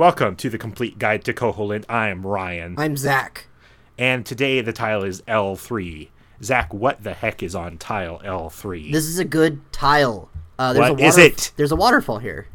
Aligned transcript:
Welcome 0.00 0.36
to 0.36 0.48
the 0.48 0.56
Complete 0.56 0.98
Guide 0.98 1.24
to 1.24 1.34
Koholint. 1.34 1.84
I'm 1.86 2.26
Ryan, 2.26 2.74
I'm 2.78 2.96
Zach. 2.96 3.48
and 3.98 4.24
today 4.24 4.62
the 4.62 4.72
tile 4.72 5.02
is 5.04 5.20
L3. 5.28 6.08
Zach, 6.42 6.72
what 6.72 7.02
the 7.04 7.12
heck 7.12 7.42
is 7.42 7.54
on 7.54 7.76
tile 7.76 8.18
L3? 8.24 8.92
This 8.92 9.04
is 9.04 9.18
a 9.18 9.26
good 9.26 9.60
tile. 9.72 10.30
Uh, 10.58 10.72
there's 10.72 10.90
What 10.92 11.00
a 11.02 11.04
is 11.04 11.18
it? 11.18 11.52
There's 11.56 11.70
a 11.70 11.76
waterfall 11.76 12.16
here. 12.16 12.46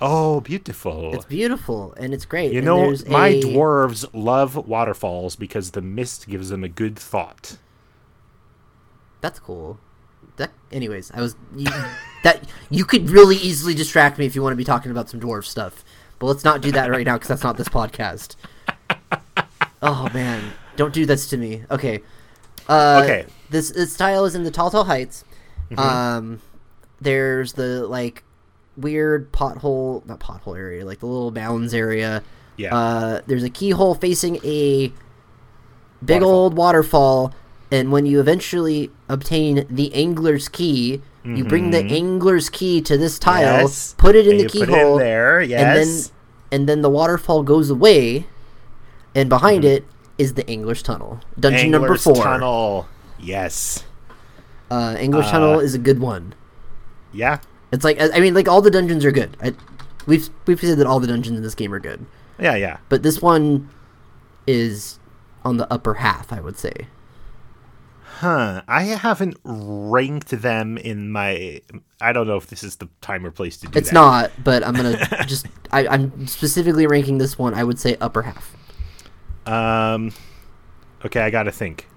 oh, 0.00 0.40
beautiful. 0.40 1.14
It's 1.14 1.26
beautiful 1.26 1.92
and 1.98 2.14
it's 2.14 2.24
great. 2.24 2.52
you 2.52 2.60
And 2.60 2.64
know, 2.66 2.96
my 3.08 3.28
a- 3.28 3.42
dwarves 3.42 4.06
love 4.14 4.56
waterfalls 4.66 5.36
because 5.36 5.72
the 5.72 5.82
mist 5.82 6.26
gives 6.26 6.48
them 6.48 6.64
a 6.64 6.68
good 6.70 6.98
thought. 6.98 7.58
That's 9.20 9.38
cool. 9.38 9.78
That, 10.38 10.50
anyways, 10.72 11.10
I 11.12 11.20
was 11.20 11.36
you, 11.54 11.68
that 12.22 12.44
you 12.70 12.86
could 12.86 13.10
really 13.10 13.36
easily 13.36 13.74
distract 13.74 14.18
me 14.18 14.24
if 14.24 14.34
you 14.34 14.42
want 14.42 14.52
to 14.52 14.56
be 14.56 14.64
talking 14.64 14.90
about 14.90 15.10
some 15.10 15.20
dwarf 15.20 15.44
stuff, 15.44 15.84
but 16.18 16.26
let's 16.26 16.44
not 16.44 16.60
do 16.60 16.72
that 16.72 16.90
right 16.90 17.04
now 17.06 17.14
because 17.14 17.28
that's 17.28 17.42
not 17.44 17.56
this 17.56 17.68
podcast. 17.68 18.36
Oh 19.82 20.08
man, 20.14 20.52
don't 20.76 20.92
do 20.94 21.04
this 21.06 21.28
to 21.30 21.36
me. 21.36 21.62
Okay. 21.70 22.02
Uh, 22.68 23.02
Okay. 23.04 23.26
This 23.50 23.70
this 23.70 23.96
tile 23.96 24.24
is 24.24 24.34
in 24.34 24.42
the 24.42 24.50
Tall 24.50 24.70
Tall 24.70 24.84
Heights. 24.84 25.22
Mm-hmm. 25.70 25.78
Um, 25.78 26.42
there's 27.00 27.52
the 27.52 27.86
like 27.86 28.24
weird 28.76 29.30
pothole, 29.32 30.04
not 30.06 30.18
pothole 30.18 30.56
area, 30.56 30.84
like 30.84 31.00
the 31.00 31.06
little 31.06 31.30
mounds 31.30 31.74
area. 31.74 32.22
Yeah. 32.56 32.74
Uh, 32.74 33.20
there's 33.26 33.44
a 33.44 33.50
keyhole 33.50 33.94
facing 33.94 34.36
a 34.44 34.88
big 36.04 36.22
Waterfall. 36.22 36.30
old 36.34 36.56
waterfall, 36.56 37.34
and 37.70 37.92
when 37.92 38.06
you 38.06 38.18
eventually 38.18 38.90
obtain 39.10 39.66
the 39.68 39.92
angler's 39.94 40.48
key, 40.48 41.02
you 41.24 41.44
bring 41.44 41.70
the 41.70 41.84
angler's 41.84 42.48
key 42.48 42.80
to 42.80 42.96
this 42.96 43.18
tile, 43.18 43.56
Mm-hmm. 43.56 43.60
Yes. 43.66 43.94
put 43.98 44.14
it 44.16 44.26
in 44.26 44.36
the 44.38 44.44
you 44.44 44.48
put 44.48 44.62
it 44.62 44.66
keyhole, 44.68 44.96
there, 44.98 45.40
and 45.40 45.50
then 45.50 45.86
yes. 45.88 46.12
And 46.52 46.68
then 46.68 46.82
the 46.82 46.90
waterfall 46.90 47.42
goes 47.42 47.70
away, 47.70 48.26
and 49.14 49.28
behind 49.28 49.64
it 49.64 49.84
is 50.18 50.34
the 50.34 50.48
angler's 50.48 50.82
tunnel, 50.82 51.20
dungeon 51.38 51.70
number 51.70 51.86
Angler's 51.88 52.04
four. 52.04 52.14
Tunnel. 52.16 52.88
Yes. 53.18 53.84
Uh, 54.70 54.94
angler's 54.98 55.26
tunnel 55.30 55.60
is 55.60 55.74
a 55.74 55.78
good 55.78 56.00
one. 56.00 56.34
Yeah. 57.12 57.38
It's 57.72 57.84
like 57.84 58.00
I 58.00 58.08
I 58.16 58.20
mean, 58.20 58.34
like 58.34 58.48
all 58.48 58.62
the 58.62 58.70
dungeons 58.70 59.04
are 59.04 59.12
good. 59.12 59.36
I, 59.42 59.54
we've 60.06 60.28
we've 60.46 60.60
said 60.60 60.78
that 60.78 60.86
all 60.86 61.00
the 61.00 61.06
dungeons 61.06 61.36
in 61.36 61.42
this 61.42 61.54
game 61.54 61.72
are 61.74 61.80
good, 61.80 62.04
Yeah, 62.38 62.54
yeah. 62.54 62.78
but 62.88 63.02
this 63.02 63.20
one 63.20 63.68
is 64.46 64.98
on 65.44 65.56
the 65.56 65.70
upper 65.72 65.94
half, 65.94 66.32
I 66.32 66.40
would 66.40 66.56
say. 66.58 66.86
Huh. 68.20 68.62
I 68.66 68.84
haven't 68.84 69.36
ranked 69.44 70.30
them 70.30 70.78
in 70.78 71.10
my. 71.12 71.60
I 72.00 72.12
don't 72.12 72.26
know 72.26 72.36
if 72.36 72.46
this 72.46 72.62
is 72.62 72.76
the 72.76 72.88
time 73.02 73.26
or 73.26 73.30
place 73.30 73.58
to 73.58 73.66
do 73.66 73.70
it. 73.70 73.76
It's 73.76 73.88
that. 73.90 73.94
not, 73.94 74.30
but 74.42 74.66
I'm 74.66 74.74
gonna 74.74 74.96
just 75.26 75.46
I, 75.70 75.86
I'm 75.86 76.26
specifically 76.26 76.86
ranking 76.86 77.18
this 77.18 77.38
one. 77.38 77.52
I 77.52 77.62
would 77.62 77.78
say 77.78 77.96
upper 78.00 78.22
half. 78.22 78.56
Um. 79.46 80.12
Okay, 81.04 81.20
I 81.20 81.28
gotta 81.30 81.52
think, 81.52 81.88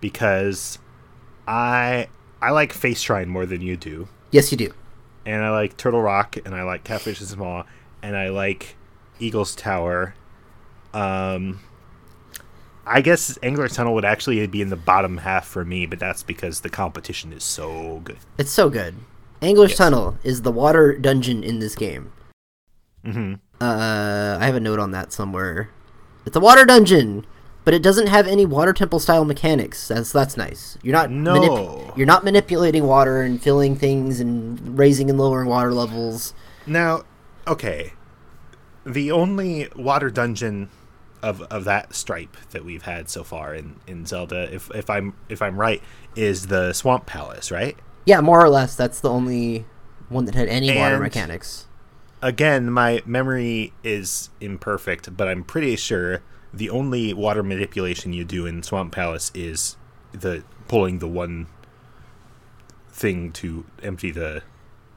because 0.00 0.78
I 1.46 2.08
I 2.42 2.50
like 2.50 2.72
Face 2.72 3.00
Shrine 3.00 3.28
more 3.28 3.46
than 3.46 3.60
you 3.62 3.76
do, 3.76 4.08
Yes, 4.32 4.50
you 4.50 4.58
do. 4.58 4.72
and 5.24 5.42
I 5.44 5.50
like 5.50 5.76
Turtle 5.76 6.02
Rock, 6.02 6.36
and 6.44 6.52
I 6.54 6.64
like 6.64 6.82
Catfish's 6.84 7.36
Maw, 7.36 7.62
and 8.02 8.16
I 8.16 8.30
like 8.30 8.76
Eagle's 9.20 9.54
Tower. 9.54 10.14
Um. 10.92 11.60
I 12.92 13.00
guess 13.02 13.38
Angler's 13.42 13.74
Tunnel 13.74 13.94
would 13.94 14.04
actually 14.04 14.44
be 14.48 14.60
in 14.62 14.68
the 14.68 14.76
bottom 14.76 15.18
half 15.18 15.46
for 15.46 15.64
me, 15.64 15.86
but 15.86 15.98
that's 16.00 16.22
because 16.24 16.60
the 16.60 16.68
competition 16.68 17.32
is 17.32 17.44
so 17.44 18.00
good. 18.04 18.18
It's 18.36 18.50
so 18.50 18.68
good. 18.68 18.96
Angler's 19.40 19.70
Yes. 19.70 19.78
Tunnel 19.78 20.18
is 20.24 20.42
the 20.42 20.50
water 20.52 20.98
dungeon 20.98 21.42
in 21.44 21.60
this 21.60 21.74
game. 21.76 22.12
hmm 23.04 23.34
Uh, 23.60 24.36
I 24.40 24.46
have 24.46 24.54
a 24.56 24.60
note 24.60 24.78
on 24.80 24.90
that 24.90 25.12
somewhere. 25.12 25.70
It's 26.26 26.36
a 26.36 26.40
water 26.40 26.64
dungeon, 26.66 27.24
but 27.64 27.72
it 27.74 27.82
doesn't 27.82 28.08
have 28.08 28.26
any 28.26 28.44
water 28.44 28.72
temple 28.72 28.98
style 28.98 29.24
mechanics. 29.24 29.88
That's 29.88 30.12
that's 30.12 30.36
nice. 30.36 30.76
You're 30.82 30.92
not 30.94 31.10
No. 31.10 31.92
you're 31.96 32.06
not 32.06 32.24
manipulating 32.24 32.84
water 32.86 33.22
and 33.22 33.40
filling 33.42 33.76
things 33.76 34.18
and 34.20 34.78
raising 34.78 35.08
and 35.08 35.18
lowering 35.18 35.48
water 35.48 35.72
levels. 35.72 36.34
Now, 36.66 37.02
okay, 37.46 37.92
the 38.84 39.10
only 39.12 39.68
water 39.76 40.10
dungeon 40.10 40.68
of 41.22 41.42
of 41.42 41.64
that 41.64 41.94
stripe 41.94 42.36
that 42.50 42.64
we've 42.64 42.82
had 42.82 43.08
so 43.08 43.24
far 43.24 43.54
in 43.54 43.76
in 43.86 44.06
Zelda, 44.06 44.52
if 44.52 44.70
if 44.74 44.88
I'm 44.88 45.14
if 45.28 45.42
I'm 45.42 45.58
right, 45.58 45.82
is 46.16 46.46
the 46.46 46.72
Swamp 46.72 47.06
Palace, 47.06 47.50
right? 47.50 47.76
Yeah, 48.06 48.20
more 48.20 48.42
or 48.42 48.48
less. 48.48 48.74
That's 48.74 49.00
the 49.00 49.10
only 49.10 49.66
one 50.08 50.24
that 50.24 50.34
had 50.34 50.48
any 50.48 50.76
water 50.76 50.98
mechanics. 50.98 51.66
Again, 52.22 52.70
my 52.70 53.02
memory 53.06 53.72
is 53.82 54.30
imperfect, 54.40 55.16
but 55.16 55.28
I'm 55.28 55.42
pretty 55.44 55.76
sure 55.76 56.22
the 56.52 56.68
only 56.68 57.14
water 57.14 57.42
manipulation 57.42 58.12
you 58.12 58.24
do 58.24 58.44
in 58.46 58.62
Swamp 58.62 58.92
Palace 58.92 59.30
is 59.34 59.76
the 60.12 60.42
pulling 60.68 60.98
the 60.98 61.08
one 61.08 61.46
thing 62.90 63.32
to 63.32 63.64
empty 63.82 64.10
the. 64.10 64.42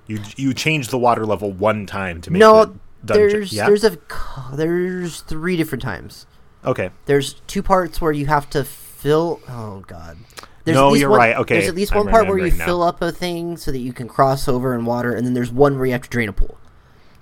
You 0.07 0.19
you 0.35 0.53
change 0.53 0.89
the 0.89 0.97
water 0.97 1.25
level 1.25 1.51
one 1.51 1.85
time 1.85 2.19
to 2.21 2.31
make 2.31 2.39
No, 2.41 2.65
the 2.65 2.79
dungeon. 3.05 3.29
there's 3.29 3.53
yeah? 3.53 3.65
there's 3.67 3.83
a 3.83 3.97
there's 4.53 5.21
three 5.21 5.57
different 5.57 5.81
times. 5.81 6.25
okay. 6.65 6.89
There's 7.05 7.33
two 7.47 7.61
parts 7.63 7.99
where 8.01 8.11
you 8.11 8.25
have 8.27 8.49
to 8.51 8.63
fill. 8.63 9.39
Oh 9.47 9.83
God. 9.87 10.17
There's 10.65 10.75
No, 10.75 10.93
you're 10.93 11.09
one- 11.09 11.19
right. 11.19 11.35
Okay, 11.37 11.55
There's 11.55 11.67
at 11.67 11.75
least 11.75 11.91
I'm 11.91 11.99
one 12.05 12.07
part 12.09 12.27
where 12.27 12.37
you 12.37 12.51
now. 12.55 12.65
fill 12.65 12.81
up 12.83 13.01
a 13.01 13.11
thing 13.11 13.57
so 13.57 13.69
that 13.71 13.79
you 13.79 13.91
can 13.91 14.07
cross 14.07 14.47
over 14.47 14.73
in 14.73 14.85
water, 14.85 15.13
and 15.13 15.25
then 15.27 15.33
there's 15.33 15.51
one 15.51 15.75
where 15.75 15.85
you 15.85 15.91
have 15.91 16.03
to 16.03 16.09
drain 16.09 16.29
a 16.29 16.33
pool, 16.33 16.57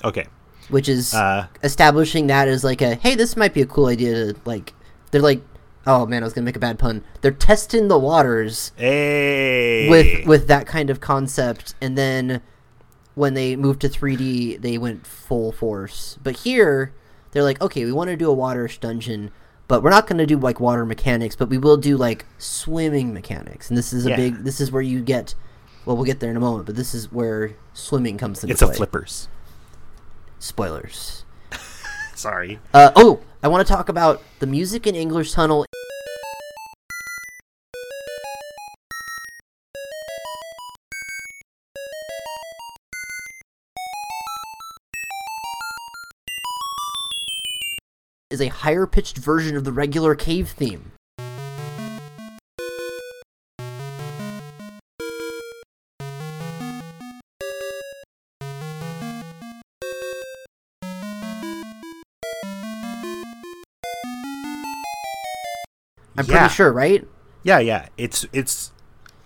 Okay. 0.04 0.28
which 0.70 0.88
is 0.88 1.14
Uh, 1.16 1.48
establishing 1.64 2.28
that 2.28 2.48
as 2.48 2.64
like 2.64 2.82
a 2.84 2.96
hey, 2.96 3.16
this 3.16 3.36
might 3.36 3.54
be 3.56 3.62
a 3.62 3.66
cool 3.66 3.88
idea 3.88 4.14
to 4.34 4.40
like. 4.46 4.74
They're 5.10 5.22
like, 5.22 5.42
oh 5.88 6.06
man, 6.06 6.22
I 6.22 6.26
was 6.26 6.34
gonna 6.34 6.46
make 6.46 6.56
a 6.56 6.60
bad 6.60 6.78
pun. 6.78 7.04
They're 7.22 7.32
testing 7.32 7.88
the 7.88 7.98
waters 7.98 8.72
Hey. 8.76 9.90
with 9.90 10.28
with 10.28 10.48
that 10.48 10.68
kind 10.68 10.92
of 10.92 11.00
concept, 11.02 11.74
and 11.82 11.98
then 11.98 12.42
when 13.16 13.34
they 13.34 13.56
moved 13.56 13.82
to 13.82 13.90
3D, 13.90 14.62
they 14.62 14.78
went 14.78 15.06
full 15.06 15.52
force. 15.52 16.18
But 16.24 16.38
here, 16.38 16.94
they're 17.32 17.44
like, 17.44 17.62
okay, 17.62 17.86
we 17.86 17.92
want 17.92 18.10
to 18.10 18.16
do 18.18 18.30
a 18.30 18.34
water 18.34 18.68
dungeon, 18.80 19.32
but 19.68 19.84
we're 19.84 19.90
not 19.90 20.08
going 20.08 20.18
to 20.20 20.26
do 20.26 20.38
like 20.38 20.60
water 20.60 20.86
mechanics, 20.86 21.36
but 21.36 21.50
we 21.50 21.58
will 21.58 21.78
do 21.78 21.98
like 21.98 22.26
swimming 22.38 23.14
mechanics. 23.14 23.70
And 23.70 23.78
this 23.78 23.94
is 23.94 24.06
a 24.06 24.10
Yeah. 24.12 24.16
big. 24.18 24.44
This 24.44 24.60
is 24.62 24.72
where 24.72 24.82
you 24.82 25.02
get. 25.02 25.36
Well, 25.86 25.96
we'll 25.96 26.06
get 26.06 26.20
there 26.20 26.30
in 26.30 26.38
a 26.38 26.42
moment, 26.42 26.66
but 26.68 26.76
this 26.76 26.94
is 26.94 27.12
where 27.12 27.56
swimming 27.74 28.18
comes 28.18 28.44
into 28.44 28.54
it's 28.54 28.62
a 28.62 28.72
flippers. 28.72 29.28
Spoilers. 30.40 31.26
Sorry. 32.16 32.60
Uh, 32.74 32.92
oh, 32.96 33.22
I 33.44 33.48
want 33.48 33.66
to 33.66 33.74
talk 33.74 33.90
about 33.90 34.22
the 34.40 34.48
music 34.48 34.86
in 34.86 34.96
Angler's 34.96 35.34
Tunnel. 35.34 35.66
Is 48.32 48.40
a 48.40 48.48
higher 48.48 48.88
pitched 48.88 49.18
version 49.18 49.58
of 49.58 49.66
the 49.66 49.74
regular 49.74 50.16
cave 50.16 50.48
theme. 50.52 50.94
I'm 66.18 66.26
Yeah. 66.26 66.40
pretty 66.40 66.54
sure, 66.54 66.72
right? 66.72 67.08
Yeah, 67.44 67.60
yeah. 67.60 67.88
It's 67.98 68.26
it's. 68.34 68.72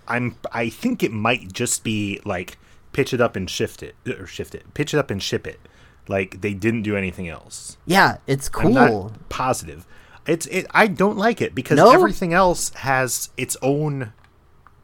I'm. 0.07 0.35
I 0.51 0.69
think 0.69 1.03
it 1.03 1.11
might 1.11 1.51
just 1.51 1.83
be 1.83 2.19
like 2.25 2.57
pitch 2.94 3.13
it 3.13 3.19
up 3.19 3.35
and 3.35 3.49
shift 3.49 3.83
it 3.83 3.95
or 4.07 4.27
shift 4.27 4.55
it, 4.55 4.73
pitch 4.73 4.94
it 4.94 4.97
up 4.97 5.11
and 5.11 5.21
ship 5.21 5.45
it. 5.47 5.59
Like 6.07 6.41
they 6.41 6.53
didn't 6.53 6.83
do 6.83 6.95
anything 6.95 7.27
else. 7.27 7.77
Yeah, 7.85 8.17
it's 8.27 8.47
cool. 8.49 8.69
not 8.71 9.30
positive. 9.30 9.88
It's 10.27 10.45
it. 10.47 10.68
I 10.71 10.88
don't 10.88 11.18
like 11.18 11.41
it 11.41 11.53
because 11.56 11.77
No? 11.77 11.91
everything 11.91 12.33
else 12.33 12.69
has 12.69 13.30
its 13.38 13.57
own 13.62 14.13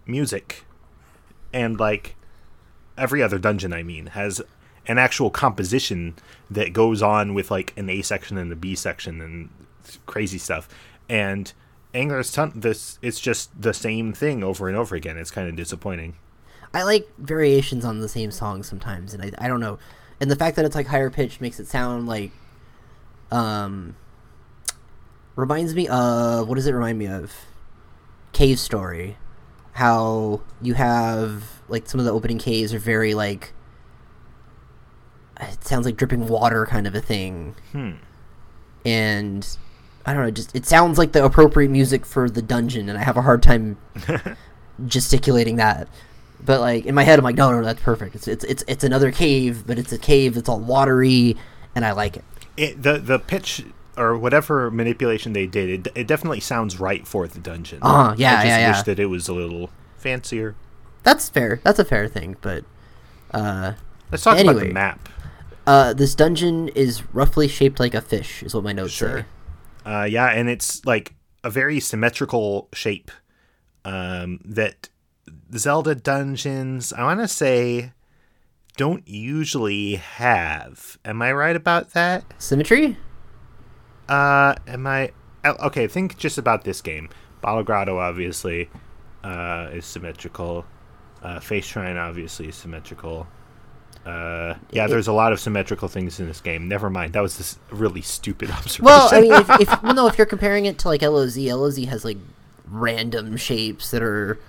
music, 0.06 0.66
and 1.54 1.80
like 1.80 2.16
every 2.98 3.22
other 3.24 3.40
dungeon, 3.40 3.74
I 3.74 3.84
mean, 3.84 4.08
has 4.08 4.42
an 4.88 4.98
actual 4.98 5.30
composition 5.30 6.16
that 6.50 6.74
goes 6.74 7.02
on 7.02 7.34
with 7.34 7.52
like 7.52 7.74
an 7.78 7.90
A 7.90 8.02
section 8.02 8.38
and 8.38 8.52
a 8.52 8.56
B 8.56 8.76
section 8.76 9.22
and 9.22 9.50
crazy 10.06 10.38
stuff. 10.38 10.68
And 11.10 11.52
Angler's 11.94 12.32
Tunnel, 12.32 12.54
this 12.56 12.98
it's 13.02 13.20
just 13.20 13.50
the 13.60 13.74
same 13.74 14.14
thing 14.14 14.44
over 14.44 14.68
and 14.68 14.78
over 14.78 14.96
again. 14.96 15.18
It's 15.18 15.32
kind 15.32 15.48
of 15.50 15.56
disappointing. 15.56 16.16
I 16.74 16.84
like 16.84 17.08
variations 17.18 17.84
on 17.84 18.00
the 18.00 18.08
same 18.10 18.32
song 18.32 18.64
sometimes, 18.64 19.14
and 19.14 19.24
I, 19.24 19.46
I 19.46 19.48
don't 19.48 19.60
know. 19.60 19.78
And 20.22 20.30
the 20.30 20.36
fact 20.36 20.56
that 20.56 20.66
it's 20.66 20.76
like 20.76 20.86
higher 20.86 21.10
pitched 21.10 21.42
makes 21.42 21.60
it 21.60 21.68
sound 21.68 22.08
like, 22.08 22.32
um, 23.32 23.96
reminds 25.36 25.74
me 25.74 25.88
of 25.88 26.48
what 26.48 26.56
does 26.56 26.68
it 26.68 26.74
remind 26.74 27.00
me 27.00 27.08
of? 27.08 27.34
Cave 28.32 28.60
Story, 28.60 29.18
how 29.74 30.42
you 30.62 30.76
have 30.76 31.62
like 31.68 31.90
some 31.90 32.00
of 32.00 32.06
the 32.06 32.14
opening 32.14 32.38
caves 32.38 32.72
are 32.72 32.80
very 32.80 33.16
like, 33.16 33.54
it 35.40 35.64
sounds 35.64 35.88
like 35.88 35.98
dripping 35.98 36.28
water 36.28 36.68
kind 36.68 36.86
of 36.86 36.94
a 36.94 37.02
thing. 37.02 37.56
Hmm. 37.72 37.94
and 38.86 39.58
I 40.06 40.14
don't 40.14 40.24
know, 40.24 40.32
just 40.32 40.56
it 40.56 40.66
sounds 40.68 40.98
like 41.00 41.14
the 41.14 41.26
appropriate 41.26 41.70
music 41.70 42.06
for 42.06 42.30
the 42.30 42.42
dungeon, 42.44 42.90
and 42.90 42.98
I 42.98 43.04
have 43.04 43.18
a 43.18 43.22
hard 43.24 43.42
time 43.42 43.78
gesticulating 44.86 45.56
that. 45.58 45.88
But 46.46 46.60
like 46.60 46.86
in 46.86 46.96
my 46.96 47.04
head, 47.04 47.20
I'm 47.20 47.26
like, 47.26 47.36
no, 47.36 47.52
no, 47.52 47.64
that's 47.64 47.82
perfect. 47.82 48.16
It's 48.16 48.28
it's 48.28 48.44
it's 48.46 48.64
it's 48.68 48.84
another 48.84 49.12
cave, 49.12 49.66
but 49.68 49.78
it's 49.80 49.92
a 49.92 49.98
cave 49.98 50.36
that's 50.36 50.50
all 50.50 50.60
watery, 50.60 51.36
and 51.76 51.86
I 51.86 51.92
like 51.92 52.18
it. 52.18 52.24
It, 52.58 52.82
the 52.84 52.98
the 52.98 53.20
pitch 53.20 53.64
or 53.98 54.18
whatever 54.18 54.72
manipulation 54.72 55.34
they 55.34 55.46
did, 55.48 55.88
it, 55.88 55.92
it 55.96 56.08
definitely 56.08 56.40
sounds 56.40 56.80
right 56.80 57.06
for 57.08 57.28
the 57.28 57.40
dungeon. 57.40 57.80
Uh-huh, 57.82 58.16
yeah, 58.18 58.32
I 58.32 58.36
just 58.36 58.46
yeah, 58.48 58.68
wish 58.70 58.78
yeah. 58.78 58.84
that 58.84 59.00
it 59.00 59.06
was 59.08 59.28
a 59.28 59.34
little 59.34 59.70
fancier. 59.98 60.56
That's 61.04 61.30
fair. 61.30 61.60
That's 61.64 61.80
a 61.80 61.86
fair 61.86 62.08
thing, 62.08 62.38
but 62.42 62.64
uh, 63.32 63.74
Let's 64.12 64.24
talk 64.24 64.40
about 64.40 64.58
the 64.60 64.66
map. 64.72 65.10
uh, 65.68 65.94
this 65.94 66.16
dungeon 66.16 66.70
is 66.70 67.04
roughly 67.14 67.48
shaped 67.48 67.80
like 67.80 67.94
a 67.94 68.02
fish, 68.02 68.44
is 68.44 68.54
what 68.56 68.64
my 68.64 68.72
notes 68.72 68.94
Sure. 68.94 69.22
say. 69.22 69.26
Uh, 69.92 70.04
yeah, 70.04 70.28
and 70.28 70.50
it's 70.50 70.86
like 70.86 71.14
a 71.44 71.50
very 71.50 71.80
symmetrical 71.80 72.70
shape 72.74 73.12
um, 73.84 74.40
that 74.46 74.90
Zelda 75.58 75.96
dungeons, 75.96 76.94
I 76.94 77.04
want 77.04 77.20
to 77.20 77.28
say, 77.28 77.92
don't 78.78 79.08
usually 79.08 79.96
have. 79.96 80.98
Am 81.04 81.22
I 81.22 81.32
right 81.34 81.56
about 81.56 81.92
that? 81.94 82.24
Symmetry? 82.38 82.98
Uh, 84.08 84.56
am 84.68 84.88
I? 84.88 85.12
oh, 85.46 85.68
Okay, 85.68 85.88
think 85.88 86.18
just 86.18 86.38
about 86.38 86.64
this 86.64 86.82
game. 86.82 87.10
Bottle 87.42 87.64
Grotto 87.64 87.98
obviously 87.98 88.70
uh, 89.24 89.70
is 89.74 89.86
symmetrical. 89.86 90.66
Uh, 91.22 91.40
Face 91.40 91.66
Shrine 91.66 91.98
obviously 91.98 92.48
is 92.48 92.56
symmetrical. 92.56 93.28
Uh, 94.06 94.56
yeah, 94.72 94.88
there's 94.88 95.08
a 95.08 95.14
lot 95.14 95.32
of 95.32 95.40
symmetrical 95.40 95.88
things 95.88 96.20
in 96.20 96.28
this 96.28 96.42
game. 96.42 96.68
Never 96.68 96.90
mind, 96.90 97.14
that 97.14 97.22
was 97.22 97.38
this 97.38 97.60
really 97.70 98.02
stupid 98.02 98.50
observation. 98.52 98.86
Well, 98.86 99.10
I 99.12 99.22
mean, 99.22 99.34
if, 99.34 99.50
if 99.62 99.84
well, 99.84 99.94
no, 99.94 100.08
if 100.08 100.18
you're 100.18 100.26
comparing 100.26 100.66
it 100.66 100.80
to 100.80 100.88
like 100.88 101.02
LOZ, 101.02 101.38
LOZ 101.38 101.78
has 101.86 102.04
like 102.04 102.18
random 102.66 103.38
shapes 103.38 103.92
that 103.92 104.02
are 104.02 104.40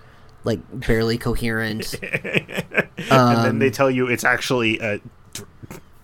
like 0.44 0.60
barely 0.72 1.18
coherent. 1.18 1.94
and 2.02 3.10
Um, 3.10 3.42
then 3.42 3.58
they 3.58 3.70
tell 3.70 3.90
you 3.90 4.06
it's 4.08 4.24
actually 4.24 4.78
a 4.80 5.00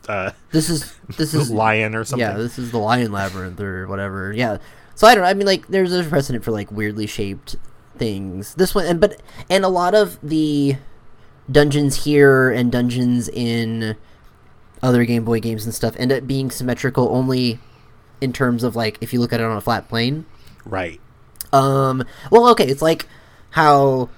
uh, 0.09 0.31
This 0.53 0.71
is 0.71 0.95
this 1.17 1.35
is 1.35 1.51
lion 1.51 1.95
or 1.95 2.05
something. 2.05 2.27
yeah, 2.27 2.37
this 2.37 2.59
is 2.59 2.71
the 2.71 2.79
lion 2.79 3.13
labyrinth 3.13 3.61
or 3.61 3.87
whatever. 3.87 4.33
Yeah. 4.33 4.59
So 4.95 5.07
I 5.07 5.15
don't 5.15 5.23
know. 5.23 5.31
I 5.31 5.35
mean, 5.35 5.47
like, 5.47 5.69
there's 5.69 5.93
a 5.93 6.03
precedent 6.03 6.45
for 6.45 6.51
like 6.51 6.73
weirdly 6.73 7.07
shaped 7.07 7.57
things. 7.97 8.55
This 8.55 8.75
one, 8.75 8.87
and 8.87 9.01
but 9.01 9.21
and 9.51 9.65
a 9.65 9.69
lot 9.69 9.95
of 9.95 10.19
the 10.23 10.77
dungeons 11.51 12.05
here 12.05 12.51
and 12.51 12.73
dungeons 12.73 13.29
in 13.29 13.97
other 14.83 15.05
Game 15.05 15.25
Boy 15.25 15.41
games 15.41 15.65
and 15.65 15.75
stuff 15.75 15.95
end 15.99 16.11
up 16.13 16.27
being 16.27 16.51
symmetrical 16.51 17.09
only 17.15 17.59
in 18.21 18.33
terms 18.33 18.65
of 18.65 18.75
like 18.77 18.99
if 19.01 19.13
you 19.13 19.21
look 19.21 19.33
at 19.33 19.41
it 19.41 19.45
on 19.45 19.57
a 19.57 19.61
flat 19.61 19.89
plane. 19.89 20.25
right. 20.65 21.01
Um. 21.53 22.05
Well, 22.31 22.49
okay. 22.51 22.67
It's 22.67 22.83
like 22.83 23.07
how 23.51 24.09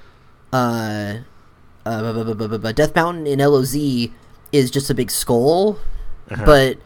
uh, 0.52 1.16
uh 1.86 2.72
Death 2.72 2.94
Mountain 2.94 3.26
in 3.26 3.38
LOZ 3.38 3.76
is 4.52 4.70
just 4.70 4.90
a 4.90 4.94
big 4.94 5.10
skull, 5.10 5.78
Uh-huh. 6.30 6.44
but 6.44 6.78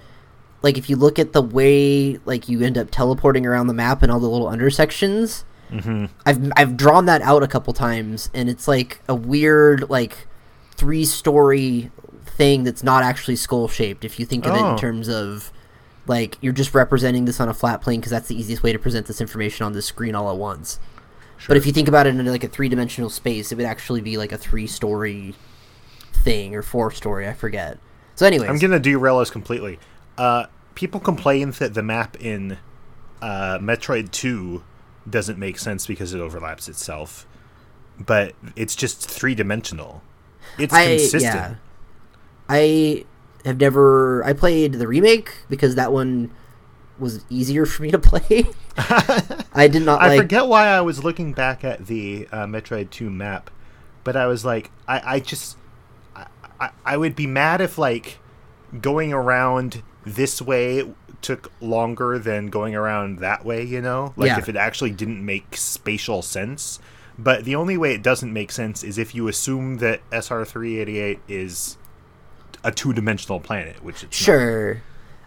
like 0.62 0.78
if 0.78 0.88
you 0.88 0.96
look 0.96 1.18
at 1.18 1.32
the 1.32 1.42
way 1.42 2.18
like 2.24 2.48
you 2.48 2.62
end 2.62 2.78
up 2.78 2.88
teleporting 2.90 3.44
around 3.46 3.66
the 3.66 3.74
map 3.74 4.02
and 4.02 4.10
all 4.10 4.20
the 4.20 4.28
little 4.28 4.52
intersections, 4.52 5.44
hmm 5.70 6.06
I've 6.26 6.52
I've 6.56 6.76
drawn 6.76 7.06
that 7.06 7.22
out 7.22 7.42
a 7.42 7.48
couple 7.48 7.72
times, 7.72 8.30
and 8.34 8.48
it's 8.48 8.68
like 8.68 9.00
a 9.08 9.14
weird 9.14 9.88
like 9.90 10.26
three 10.76 11.04
story 11.04 11.90
thing 12.24 12.64
that's 12.64 12.82
not 12.82 13.02
actually 13.02 13.36
skull 13.36 13.68
shaped. 13.68 14.04
If 14.04 14.18
you 14.18 14.26
think 14.26 14.44
of 14.46 14.54
it 14.54 14.60
Oh. 14.60 14.72
in 14.72 14.78
terms 14.78 15.08
of 15.08 15.52
like 16.06 16.36
you're 16.42 16.52
just 16.52 16.74
representing 16.74 17.24
this 17.24 17.40
on 17.40 17.48
a 17.48 17.54
flat 17.54 17.80
plane 17.80 18.00
because 18.00 18.10
that's 18.10 18.28
the 18.28 18.38
easiest 18.38 18.62
way 18.62 18.72
to 18.72 18.78
present 18.78 19.06
this 19.06 19.20
information 19.20 19.64
on 19.64 19.72
the 19.72 19.80
screen 19.82 20.14
all 20.14 20.30
at 20.30 20.36
once. 20.36 20.78
But 21.46 21.56
if 21.56 21.66
you 21.66 21.72
think 21.72 21.88
about 21.88 22.06
it 22.06 22.10
in 22.10 22.24
like 22.26 22.44
a 22.44 22.48
three 22.48 22.68
dimensional 22.68 23.10
space, 23.10 23.52
it 23.52 23.56
would 23.56 23.66
actually 23.66 24.00
be 24.00 24.16
like 24.16 24.32
a 24.32 24.38
three 24.38 24.66
story 24.66 25.34
thing 26.12 26.54
or 26.54 26.62
four 26.62 26.90
story. 26.90 27.28
I 27.28 27.34
forget. 27.34 27.78
So, 28.14 28.26
anyways, 28.26 28.48
I'm 28.48 28.58
gonna 28.58 28.78
derail 28.78 29.18
us 29.18 29.30
completely. 29.30 29.78
Uh, 30.16 30.46
people 30.74 31.00
complain 31.00 31.50
that 31.52 31.74
the 31.74 31.82
map 31.82 32.16
in 32.20 32.58
uh, 33.20 33.58
Metroid 33.60 34.10
Two 34.10 34.62
doesn't 35.08 35.38
make 35.38 35.58
sense 35.58 35.86
because 35.86 36.14
it 36.14 36.20
overlaps 36.20 36.68
itself, 36.68 37.26
but 37.98 38.34
it's 38.56 38.74
just 38.74 39.08
three 39.08 39.34
dimensional. 39.34 40.02
It's 40.58 40.72
I 40.72 40.96
consistent. 40.96 41.22
yeah. 41.22 41.54
I 42.48 43.04
have 43.44 43.58
never. 43.58 44.24
I 44.24 44.32
played 44.32 44.74
the 44.74 44.86
remake 44.86 45.32
because 45.48 45.74
that 45.74 45.92
one 45.92 46.30
was 46.98 47.24
easier 47.28 47.66
for 47.66 47.82
me 47.82 47.90
to 47.90 47.98
play. 47.98 48.46
I 49.54 49.68
did 49.70 49.82
not 49.82 50.00
I 50.00 50.08
like. 50.08 50.20
forget 50.20 50.46
why 50.46 50.68
I 50.68 50.80
was 50.80 51.02
looking 51.04 51.32
back 51.32 51.64
at 51.64 51.86
the 51.86 52.28
uh, 52.32 52.46
Metroid 52.46 52.90
2 52.90 53.10
map, 53.10 53.50
but 54.04 54.16
I 54.16 54.26
was 54.26 54.44
like, 54.44 54.70
I, 54.86 55.14
I 55.16 55.20
just, 55.20 55.56
I, 56.14 56.26
I, 56.60 56.70
I 56.84 56.96
would 56.96 57.16
be 57.16 57.26
mad 57.26 57.60
if 57.60 57.78
like 57.78 58.18
going 58.80 59.12
around 59.12 59.82
this 60.04 60.40
way 60.42 60.92
took 61.22 61.50
longer 61.60 62.18
than 62.18 62.48
going 62.48 62.74
around 62.74 63.18
that 63.20 63.44
way. 63.44 63.64
You 63.64 63.80
know, 63.80 64.12
like 64.16 64.28
Yeah. 64.28 64.38
if 64.38 64.48
it 64.48 64.56
actually 64.56 64.90
didn't 64.90 65.24
make 65.24 65.56
spatial 65.56 66.22
sense. 66.22 66.78
But 67.16 67.44
the 67.44 67.54
only 67.54 67.76
way 67.76 67.94
it 67.94 68.02
doesn't 68.02 68.32
make 68.32 68.50
sense 68.50 68.82
is 68.82 68.98
if 68.98 69.14
you 69.14 69.28
assume 69.28 69.76
that 69.78 70.00
SR388 70.10 71.20
is 71.28 71.78
a 72.64 72.72
two-dimensional 72.72 73.38
planet, 73.38 73.84
which 73.84 74.02
it's 74.02 74.16
not. 74.18 74.26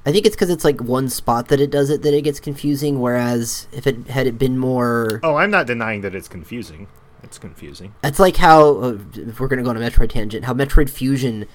I 0.07 0.11
think 0.13 0.25
it's 0.25 0.35
because 0.37 0.49
it's 0.49 0.63
like 0.63 0.79
one 0.79 1.09
spot 1.09 1.49
that 1.49 1.59
it 1.59 1.69
does 1.69 1.89
it 1.89 2.01
that 2.03 2.13
it 2.13 2.21
gets 2.21 2.39
confusing. 2.39 3.01
Whereas 3.01 3.67
if 3.73 3.85
it 3.85 4.07
had 4.07 4.25
it 4.25 4.39
been 4.39 4.57
more, 4.57 5.19
Oh, 5.21 5.35
I'm 5.35 5.51
not 5.51 5.67
denying 5.67 5.99
that 6.01 6.15
it's 6.15 6.29
confusing. 6.29 6.87
It's 7.23 7.37
confusing. 7.37 7.93
it's 8.03 8.19
like 8.19 8.37
how 8.37 8.77
uh, 8.77 8.97
if 9.15 9.39
we're 9.41 9.49
gonna 9.49 9.63
go 9.63 9.69
on 9.71 9.75
a 9.75 9.81
Metroid 9.81 10.09
tangent, 10.09 10.45
how 10.45 10.53
Metroid 10.53 10.89
Fusion, 10.89 11.45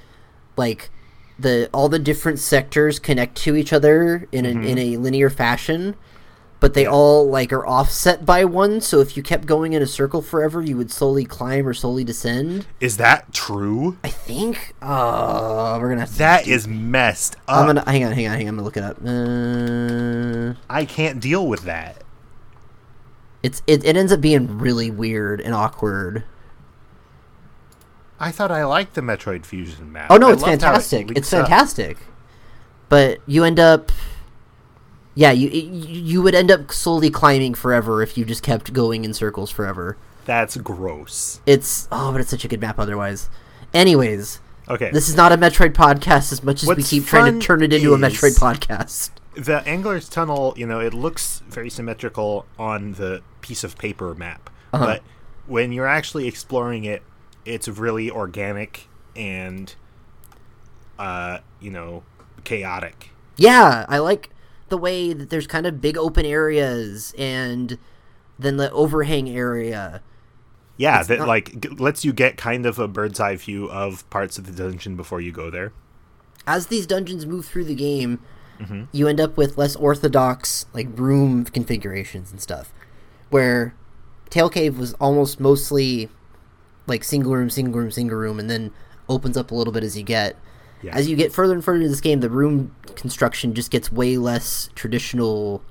like 0.59 0.91
the 1.39 1.71
all 1.73 1.89
the 1.89 1.99
different 1.99 2.39
sectors 2.41 2.99
connect 2.99 3.37
to 3.39 3.57
each 3.57 3.73
other 3.73 4.29
in 4.33 4.45
a, 4.45 4.51
in 4.51 4.77
a 4.79 4.97
linear 4.99 5.31
fashion, 5.31 5.97
but 6.63 6.75
they 6.75 6.87
all 6.87 7.29
like 7.29 7.53
are 7.53 7.67
offset 7.67 8.25
by 8.25 8.45
one. 8.45 8.81
So 8.81 9.01
if 9.01 9.17
you 9.17 9.23
kept 9.25 9.47
going 9.47 9.73
in 9.73 9.83
a 9.83 9.87
circle 9.87 10.23
forever, 10.23 10.63
you 10.63 10.77
would 10.77 10.93
slowly 10.93 11.25
climb 11.25 11.67
or 11.67 11.75
slowly 11.75 12.05
descend. 12.05 12.67
Is 12.79 12.99
that 12.99 13.33
true? 13.33 13.99
I 14.05 14.09
think. 14.09 14.73
Oh, 14.81 15.77
we're 15.81 15.89
gonna 15.89 16.03
have 16.03 16.13
to. 16.13 16.19
That 16.19 16.47
is 16.47 16.69
messed 16.69 17.35
up. 17.49 17.57
I'm 17.59 17.67
gonna 17.67 17.91
hang 17.91 18.05
on, 18.05 18.13
hang 18.13 18.29
on, 18.29 18.35
hang 18.35 18.49
on. 18.49 18.49
I'm 18.51 18.55
gonna 18.55 18.63
look 18.63 18.77
it 18.77 18.85
up. 18.85 18.99
Uh, 19.05 20.55
I 20.73 20.85
can't 20.85 21.19
deal 21.19 21.49
with 21.49 21.63
that. 21.65 22.05
it's 23.43 23.61
it, 23.67 23.85
it 23.85 23.97
ends 23.97 24.13
up 24.13 24.21
being 24.21 24.59
really 24.59 24.89
weird 24.89 25.41
and 25.41 25.55
awkward. 25.55 26.23
I 28.21 28.31
thought 28.31 28.53
I 28.53 28.65
liked 28.65 28.95
the 28.95 29.01
Metroid 29.01 29.45
Fusion 29.45 29.91
map. 29.91 30.13
Oh 30.13 30.17
no, 30.17 30.31
it's 30.31 30.43
how 30.45 30.49
it 30.49 30.61
fantastic. 30.61 31.11
it's 31.17 31.33
up. 31.33 31.41
fantastic. 31.49 31.99
But 32.89 33.19
you 33.27 33.43
end 33.43 33.59
up 33.59 33.91
Yeah, 35.15 35.31
you 35.33 35.49
you 35.51 36.23
would 36.23 36.35
end 36.35 36.51
up 36.51 36.73
slowly 36.73 37.11
climbing 37.11 37.55
forever 37.55 38.03
if 38.03 38.17
you 38.17 38.25
just 38.25 38.43
kept 38.43 38.73
going 38.73 39.05
in 39.05 39.13
circles 39.13 39.51
forever. 39.51 39.97
That's 40.25 40.57
gross. 40.57 41.41
It's 41.47 41.89
oh, 41.93 42.13
but 42.13 42.21
it's 42.21 42.31
such 42.31 42.45
a 42.45 42.49
good 42.49 42.61
map 42.61 42.79
otherwise. 42.79 43.29
Anyways, 43.75 44.41
Okay. 44.69 44.91
this 44.91 45.09
is 45.09 45.17
not 45.17 45.33
a 45.33 45.37
Metroid 45.37 45.73
podcast 45.75 46.33
as 46.33 46.43
much 46.43 46.63
as 46.63 46.69
we 46.69 46.83
keep 46.83 47.05
trying 47.07 47.39
to 47.41 47.45
turn 47.45 47.63
it 47.63 47.73
into 47.73 47.93
a 47.95 47.99
Metroid 47.99 48.39
podcast. 48.39 49.11
the 49.35 49.67
Angler's 49.67 50.09
Tunnel, 50.09 50.53
you 50.57 50.67
know, 50.67 50.79
it 50.81 50.93
looks 50.95 51.43
very 51.49 51.69
symmetrical 51.71 52.45
on 52.59 52.93
the 52.93 53.23
piece 53.41 53.65
of 53.65 53.77
paper 53.79 54.15
map, 54.15 54.51
Uh-huh. 54.73 54.85
but 54.87 55.03
when 55.47 55.73
you're 55.73 55.87
actually 55.89 56.29
exploring 56.29 56.85
it, 56.85 57.03
it's 57.47 57.67
really 57.67 58.11
organic 58.11 58.89
and, 59.17 59.75
uh, 60.99 61.39
you 61.61 61.71
know, 61.71 62.03
chaotic. 62.45 63.11
Yeah, 63.37 63.87
I 63.89 63.99
like 63.99 64.31
the 64.73 64.79
way 64.79 65.13
that 65.13 65.29
there's 65.31 65.47
kind 65.47 65.67
of 65.67 65.81
big 65.81 65.97
open 65.99 66.25
areas 66.27 67.15
and 67.19 67.79
then 68.39 68.57
the 68.57 68.73
overhang 68.73 69.29
area. 69.29 70.03
Yeah, 70.79 71.01
It's 71.01 71.09
that 71.09 71.19
not- 71.21 71.29
like 71.29 71.61
g- 71.61 71.69
lets 71.69 72.05
you 72.05 72.13
get 72.15 72.37
kind 72.39 72.65
of 72.67 72.79
a 72.79 72.89
bird's 72.89 73.21
eye 73.21 73.37
view 73.37 73.71
of 73.71 74.09
parts 74.11 74.39
of 74.39 74.47
the 74.47 74.53
dungeon 74.53 74.97
before 74.97 75.21
you 75.21 75.31
go 75.31 75.51
there. 75.51 75.73
As 76.47 76.69
these 76.69 76.87
dungeons 76.87 77.27
move 77.27 77.45
through 77.47 77.65
the 77.67 77.75
game, 77.77 78.19
Mm-hmm. 78.61 78.85
you 78.93 79.09
end 79.09 79.21
up 79.21 79.37
with 79.37 79.59
less 79.59 79.75
orthodox 79.77 80.67
like 80.73 80.87
room 80.97 81.45
configurations 81.45 82.31
and 82.31 82.41
stuff. 82.41 82.73
Where 83.31 83.75
Tail 84.31 84.49
Cave 84.49 84.79
was 84.79 84.95
almost 84.95 85.41
mostly 85.41 86.09
like 86.87 87.03
single 87.05 87.35
room, 87.35 87.51
single 87.51 87.81
room, 87.81 87.91
single 87.91 88.17
room, 88.19 88.39
and 88.39 88.49
then 88.49 88.71
opens 89.09 89.37
up 89.37 89.51
a 89.51 89.55
little 89.55 89.73
bit 89.73 89.83
as 89.85 89.97
you 89.97 90.05
get. 90.05 90.37
Yeah. 90.83 90.97
As 90.97 91.09
you 91.09 91.17
get 91.17 91.33
further 91.33 91.55
and 91.55 91.65
further 91.65 91.77
into 91.79 91.89
this 91.91 92.01
game, 92.01 92.21
the 92.21 92.31
room 92.31 92.75
construction 92.97 93.55
just 93.55 93.71
gets 93.71 93.93
way 93.93 94.17
less 94.17 94.69
traditional 94.75 95.63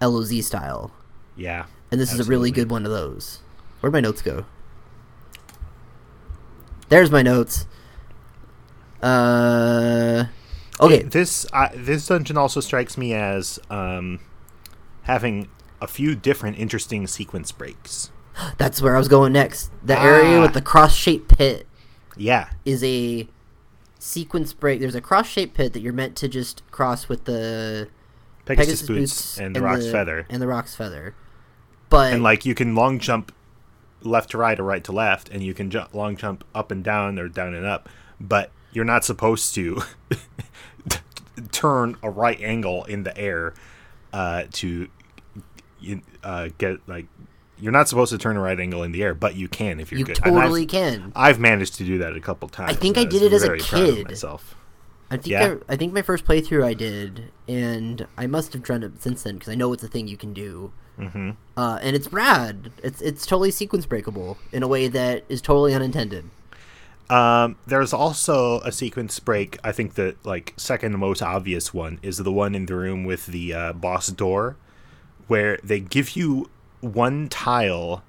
LOZ 0.00 0.44
style. 0.44 0.90
Yeah. 1.36 1.66
And 1.92 2.00
this 2.00 2.12
is 2.12 2.20
a 2.20 2.24
really 2.24 2.50
good 2.50 2.70
one 2.70 2.84
of 2.84 2.90
those. 2.92 3.40
Where'd 3.80 3.92
my 3.92 4.00
notes 4.00 4.22
go? 4.22 4.44
There's 6.88 7.10
my 7.10 7.22
notes. 7.22 7.66
Uh, 9.02 10.24
Okay, 10.80 11.02
This 11.02 11.46
uh, 11.52 11.68
this 11.74 12.06
dungeon 12.06 12.38
also 12.38 12.60
strikes 12.60 12.96
me 12.96 13.12
as 13.12 13.58
um, 13.68 14.18
having 15.02 15.48
a 15.80 15.86
few 15.86 16.14
different 16.14 16.58
interesting 16.58 17.06
sequence 17.06 17.52
breaks. 17.52 18.10
that's 18.58 18.80
where 18.80 18.94
I 18.96 18.98
was 18.98 19.08
going 19.08 19.32
next. 19.34 19.70
The 19.84 19.98
area 19.98 20.38
Ah. 20.38 20.42
with 20.42 20.54
the 20.54 20.62
cross-shaped 20.62 21.36
pit 21.36 21.66
Yeah, 22.16 22.48
is 22.64 22.82
a 22.82 23.28
sequence 24.00 24.52
break. 24.52 24.80
There's 24.80 24.94
a 24.94 25.00
cross-shaped 25.00 25.54
pit 25.54 25.72
that 25.74 25.80
you're 25.80 25.92
meant 25.92 26.16
to 26.16 26.28
just 26.28 26.68
cross 26.70 27.08
with 27.08 27.24
the 27.24 27.88
Pegasus, 28.44 28.82
boots, 28.82 29.38
and 29.38 29.54
the 29.54 29.60
Roc's 29.60 29.90
feather, 29.90 30.26
and 30.28 30.42
the 30.42 30.48
Roc's 30.48 30.74
feather. 30.74 31.14
But 31.88 32.12
and 32.12 32.22
like 32.22 32.44
you 32.44 32.54
can 32.54 32.74
long 32.74 32.98
jump 32.98 33.32
left 34.02 34.30
to 34.30 34.38
right 34.38 34.58
or 34.58 34.64
right 34.64 34.82
to 34.84 34.92
left, 34.92 35.28
and 35.28 35.42
you 35.42 35.54
can 35.54 35.70
jump 35.70 35.94
long 35.94 36.16
jump 36.16 36.44
up 36.54 36.70
and 36.70 36.82
down 36.82 37.18
or 37.18 37.28
down 37.28 37.54
and 37.54 37.66
up, 37.66 37.88
but 38.20 38.50
you're 38.72 38.84
not 38.84 39.04
supposed 39.04 39.54
to 39.54 39.82
turn 41.52 41.96
a 42.02 42.10
right 42.10 42.40
angle 42.40 42.84
in 42.84 43.02
the 43.02 43.16
air 43.16 43.54
uh, 44.12 44.44
to 44.52 44.88
uh, 46.24 46.48
get 46.58 46.80
like. 46.88 47.06
You're 47.60 47.72
not 47.72 47.88
supposed 47.88 48.10
to 48.12 48.18
turn 48.18 48.36
a 48.36 48.40
right 48.40 48.58
angle 48.58 48.82
in 48.82 48.92
the 48.92 49.02
air, 49.02 49.14
but 49.14 49.34
you 49.36 49.48
can 49.48 49.80
if 49.80 49.90
you're 49.92 50.00
you 50.00 50.04
good. 50.04 50.18
And 50.24 50.34
I've- 50.36 50.42
totally 50.42 50.66
can. 50.66 51.12
I've 51.14 51.38
managed 51.38 51.74
to 51.76 51.84
do 51.84 51.98
that 51.98 52.16
a 52.16 52.20
couple 52.20 52.48
times. 52.48 52.70
I 52.70 52.74
think 52.74 52.96
I 52.98 53.04
did 53.04 53.22
it 53.22 53.32
as 53.32 53.42
a 53.42 53.46
very 53.46 53.60
proud 53.60 53.88
of 53.88 53.94
kid. 53.96 54.08
myself. 54.08 54.54
I 55.10 55.16
think 55.16 55.26
Yeah. 55.26 55.56
I, 55.68 55.72
I 55.74 55.76
think 55.76 55.92
my 55.92 56.02
first 56.02 56.24
playthrough 56.24 56.64
I 56.64 56.74
did, 56.74 57.30
and 57.48 58.06
I 58.16 58.26
must 58.26 58.52
have 58.52 58.62
done 58.64 58.82
it 58.82 59.02
since 59.02 59.22
then 59.24 59.34
because 59.34 59.48
I 59.52 59.56
know 59.56 59.72
it's 59.72 59.82
a 59.82 59.88
thing 59.88 60.06
you 60.08 60.16
can 60.16 60.32
do. 60.32 60.72
Mm-hmm. 60.98 61.30
Uh, 61.56 61.78
and 61.82 61.96
it's 61.96 62.12
rad. 62.12 62.70
It's 62.82 63.00
it's 63.00 63.24
totally 63.26 63.50
sequence 63.50 63.86
breakable 63.86 64.36
in 64.52 64.62
a 64.62 64.68
way 64.68 64.86
that 64.88 65.24
is 65.28 65.40
totally 65.40 65.74
unintended. 65.74 66.26
Um, 67.08 67.56
there's 67.66 67.92
also 67.92 68.60
a 68.60 68.70
sequence 68.70 69.18
break. 69.18 69.58
I 69.64 69.72
think 69.72 69.94
the 69.94 70.14
like 70.22 70.54
second 70.56 70.96
most 70.98 71.22
obvious 71.22 71.74
one 71.74 71.98
is 72.02 72.18
the 72.18 72.30
one 72.32 72.54
in 72.54 72.66
the 72.66 72.76
room 72.76 73.02
with 73.04 73.26
the 73.26 73.52
uh, 73.52 73.72
boss 73.72 74.08
door, 74.08 74.56
where 75.26 75.58
they 75.64 75.80
give 75.80 76.14
you 76.14 76.50
one 76.80 77.28
tile 77.28 78.02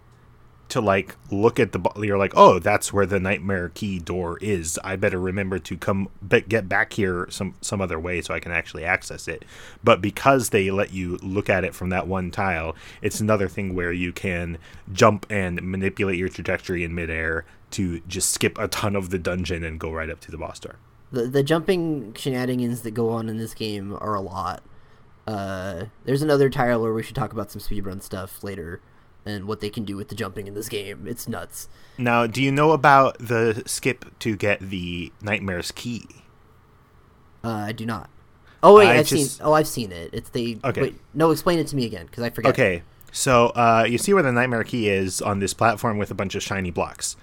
to 0.72 0.80
like 0.80 1.18
look 1.30 1.60
at 1.60 1.74
the. 1.74 1.82
You're 1.98 2.18
like, 2.18 2.32
oh, 2.36 2.58
that's 2.58 2.94
where 2.94 3.06
the 3.06 3.20
nightmare 3.20 3.70
key 3.74 4.00
door 4.00 4.38
is. 4.40 4.80
I 4.84 4.96
better 4.96 5.20
remember 5.20 5.60
to 5.60 5.78
come 5.78 6.08
but 6.22 6.48
get 6.48 6.70
back 6.70 6.94
here 6.94 7.28
some 7.30 7.56
some 7.60 7.82
other 7.82 8.00
way 8.00 8.22
so 8.22 8.34
I 8.34 8.40
can 8.40 8.54
actually 8.54 8.86
access 8.86 9.28
it. 9.28 9.44
But 9.84 10.02
because 10.02 10.50
they 10.50 10.72
let 10.72 10.94
you 10.94 11.18
look 11.18 11.50
at 11.50 11.66
it 11.66 11.76
from 11.76 11.90
that 11.90 12.08
one 12.08 12.32
tile, 12.32 12.76
it's 13.02 13.20
another 13.20 13.50
thing 13.50 13.76
where 13.76 13.92
you 13.92 14.14
can 14.14 14.58
jump 14.94 15.26
and 15.30 15.62
manipulate 15.62 16.18
your 16.18 16.30
trajectory 16.30 16.86
in 16.86 16.96
midair 16.96 17.46
to 17.72 18.00
just 18.08 18.32
skip 18.32 18.58
a 18.58 18.70
ton 18.70 18.96
of 18.96 19.10
the 19.10 19.20
dungeon 19.20 19.66
and 19.66 19.78
go 19.78 19.92
right 19.92 20.10
up 20.10 20.22
to 20.22 20.32
the 20.32 20.38
boss 20.38 20.60
door. 20.60 20.76
The 21.12 21.28
the 21.28 21.44
jumping 21.44 22.14
shenanigans 22.14 22.82
that 22.84 22.92
go 22.92 23.10
on 23.10 23.28
in 23.28 23.38
this 23.38 23.54
game 23.54 23.98
are 24.00 24.16
a 24.16 24.22
lot. 24.22 24.64
Uh, 25.32 25.86
there's 26.06 26.22
another 26.22 26.50
tile 26.50 26.82
where 26.82 26.94
we 26.94 27.04
should 27.04 27.16
talk 27.16 27.32
about 27.32 27.52
some 27.52 27.62
speedrun 27.62 28.02
stuff 28.02 28.44
later, 28.44 28.82
and 29.26 29.46
what 29.46 29.62
they 29.62 29.70
can 29.70 29.86
do 29.86 29.96
with 29.96 30.10
the 30.10 30.16
jumping 30.16 30.48
in 30.48 30.54
this 30.54 30.68
game. 30.70 31.06
It's 31.08 31.28
nuts. 31.28 31.70
Now, 31.98 32.28
do 32.28 32.42
you 32.42 32.52
know 32.52 32.72
about 32.72 33.18
the 33.20 33.64
skip 33.66 34.18
to 34.20 34.36
get 34.36 34.60
the 34.60 35.12
nightmare's 35.22 35.72
key? 35.72 36.08
Uh, 37.44 37.50
I 37.50 37.72
do 37.72 37.86
not. 37.86 38.10
Oh 38.64 38.76
wait, 38.78 38.88
I 38.88 38.98
I've 39.00 39.08
just- 39.08 39.38
seen. 39.38 39.46
Oh, 39.46 39.54
I've 39.54 39.68
seen 39.68 39.92
it. 39.92 40.10
It's 40.14 40.30
the. 40.30 40.60
Okay. 40.64 40.82
Wait, 40.82 41.00
no, 41.14 41.32
explain 41.32 41.60
it 41.60 41.68
to 41.68 41.76
me 41.76 41.86
again 41.86 42.06
because 42.08 42.24
I 42.24 42.30
forget. 42.30 42.52
Okay, 42.54 42.84
so 43.12 43.48
uh, 43.50 43.86
you 43.90 43.98
see 43.98 44.14
where 44.14 44.24
the 44.24 44.32
nightmare 44.32 44.64
key 44.64 44.90
is 44.90 45.22
on 45.22 45.40
this 45.40 45.54
platform 45.54 45.98
with 45.98 46.12
a 46.12 46.16
bunch 46.16 46.36
of 46.36 46.44
shiny 46.44 46.72
blocks. 46.72 47.16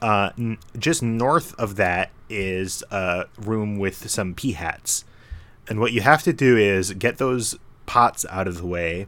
Uh, 0.00 0.30
n- 0.38 0.58
just 0.78 1.02
north 1.02 1.54
of 1.58 1.74
that 1.76 2.10
is 2.28 2.84
a 2.92 3.24
room 3.40 3.78
with 3.78 4.08
some 4.08 4.34
Peahats, 4.34 5.02
and 5.68 5.80
what 5.80 5.92
you 5.92 6.00
have 6.00 6.22
to 6.24 6.32
do 6.32 6.56
is 6.56 6.92
get 6.94 7.18
those 7.18 7.56
pots 7.86 8.24
out 8.30 8.46
of 8.48 8.58
the 8.58 8.66
way, 8.66 9.06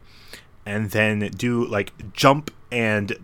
and 0.66 0.90
then 0.90 1.30
do 1.36 1.64
like 1.66 2.12
jump 2.12 2.50
and 2.70 3.16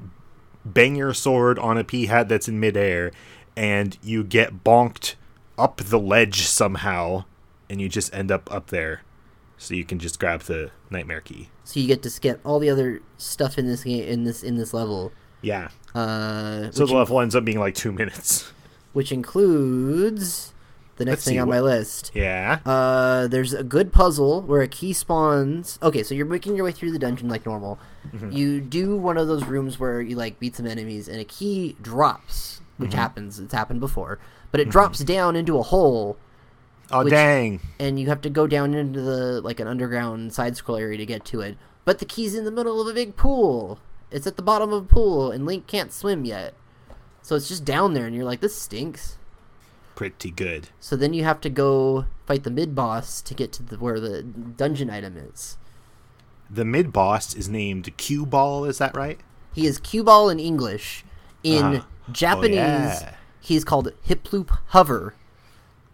bang 0.64 0.96
your 0.96 1.14
sword 1.14 1.58
on 1.58 1.78
a 1.78 1.84
Peahat 1.84 2.28
that's 2.28 2.48
in 2.48 2.58
midair, 2.58 3.12
and 3.56 3.96
you 4.02 4.24
get 4.24 4.64
bonked 4.64 5.14
up 5.58 5.78
the 5.78 5.98
ledge 5.98 6.42
somehow, 6.42 7.24
and 7.70 7.80
you 7.80 7.88
just 7.88 8.14
end 8.14 8.30
up 8.30 8.52
up 8.52 8.68
there. 8.68 9.02
So 9.58 9.74
you 9.74 9.84
can 9.84 9.98
just 9.98 10.18
grab 10.18 10.42
the 10.42 10.70
nightmare 10.90 11.22
key. 11.22 11.48
So 11.64 11.80
you 11.80 11.86
get 11.86 12.02
to 12.02 12.10
skip 12.10 12.40
all 12.44 12.58
the 12.58 12.68
other 12.68 13.00
stuff 13.16 13.56
in 13.58 13.66
this 13.66 13.84
game 13.84 14.04
in 14.04 14.24
this 14.24 14.42
in 14.42 14.56
this 14.56 14.74
level. 14.74 15.12
Yeah. 15.40 15.68
Uh, 15.94 16.70
So 16.72 16.84
the 16.84 16.94
level 16.94 17.20
ends 17.20 17.34
up 17.34 17.44
being 17.44 17.58
like 17.58 17.74
two 17.74 17.92
minutes. 17.92 18.52
which 18.92 19.12
includes 19.12 20.52
the 20.96 21.04
next 21.04 21.18
Let's 21.18 21.24
thing 21.26 21.40
on 21.40 21.48
what- 21.48 21.54
my 21.56 21.60
list. 21.60 22.10
Yeah. 22.14 22.58
Uh, 22.64 23.26
there's 23.26 23.52
a 23.52 23.62
good 23.64 23.92
puzzle 23.92 24.42
where 24.42 24.62
a 24.62 24.68
key 24.68 24.92
spawns. 24.92 25.78
Okay, 25.82 26.02
so 26.02 26.14
you're 26.14 26.26
making 26.26 26.56
your 26.56 26.64
way 26.64 26.72
through 26.72 26.92
the 26.92 26.98
dungeon 26.98 27.28
like 27.28 27.44
normal. 27.46 27.78
Mm-hmm. 28.14 28.32
You 28.32 28.60
do 28.60 28.96
one 28.96 29.18
of 29.18 29.28
those 29.28 29.44
rooms 29.44 29.78
where 29.78 30.00
you 30.00 30.16
like 30.16 30.38
beat 30.40 30.56
some 30.56 30.66
enemies, 30.66 31.08
and 31.08 31.20
a 31.20 31.24
key 31.24 31.76
drops, 31.82 32.60
which 32.78 32.90
Mm-hmm. 32.90 32.98
happens. 32.98 33.38
It's 33.38 33.52
happened 33.52 33.80
before, 33.80 34.18
but 34.50 34.60
it 34.60 34.68
drops 34.70 35.00
down 35.00 35.36
into 35.36 35.58
a 35.58 35.62
hole, 35.62 36.16
Oh 36.90 37.04
which- 37.04 37.10
dang. 37.12 37.60
and 37.78 37.98
you 38.00 38.06
have 38.08 38.20
to 38.22 38.30
go 38.30 38.46
down 38.46 38.72
into 38.74 39.00
the 39.00 39.40
like 39.40 39.60
an 39.60 39.66
underground 39.68 40.32
side 40.32 40.56
scroll 40.56 40.78
area 40.78 40.96
to 40.98 41.06
get 41.06 41.24
to 41.26 41.40
it. 41.40 41.56
But 41.84 41.98
the 41.98 42.04
key's 42.04 42.34
in 42.34 42.44
the 42.44 42.50
middle 42.50 42.80
of 42.80 42.86
a 42.88 42.94
big 42.94 43.16
pool. 43.16 43.78
It's 44.10 44.26
at 44.26 44.36
the 44.36 44.42
bottom 44.42 44.72
of 44.72 44.84
a 44.84 44.86
pool, 44.86 45.30
and 45.30 45.44
Link 45.44 45.66
can't 45.66 45.92
swim 45.92 46.24
yet. 46.24 46.54
So 47.22 47.34
it's 47.34 47.48
just 47.48 47.64
down 47.64 47.92
there, 47.94 48.06
and 48.06 48.14
you're 48.14 48.24
like, 48.24 48.40
this 48.40 48.54
stinks. 48.56 49.15
Pretty 49.96 50.30
good. 50.30 50.68
So 50.78 50.94
then 50.94 51.12
you 51.12 51.24
have 51.24 51.40
to 51.40 51.50
go 51.50 52.06
fight 52.26 52.44
the 52.44 52.50
mid 52.50 52.74
boss 52.76 53.20
to 53.22 53.34
get 53.34 53.50
to 53.54 53.62
the, 53.64 53.76
where 53.78 53.98
the 53.98 54.22
dungeon 54.22 54.90
item 54.90 55.16
is. 55.16 55.56
The 56.48 56.64
mid 56.64 56.92
boss 56.92 57.34
is 57.34 57.48
named 57.48 57.96
Cue 57.96 58.24
Ball. 58.24 58.64
is 58.66 58.78
that 58.78 58.94
right? 58.96 59.18
He 59.52 59.66
is 59.66 59.78
Cue 59.78 60.04
Ball 60.04 60.28
in 60.28 60.38
English. 60.38 61.04
In 61.42 61.64
Uh-huh. 61.64 61.84
Japanese, 62.12 62.56
yeah. 62.58 63.14
he's 63.40 63.64
called 63.64 63.90
Hiploop 64.06 64.56
Hover, 64.68 65.14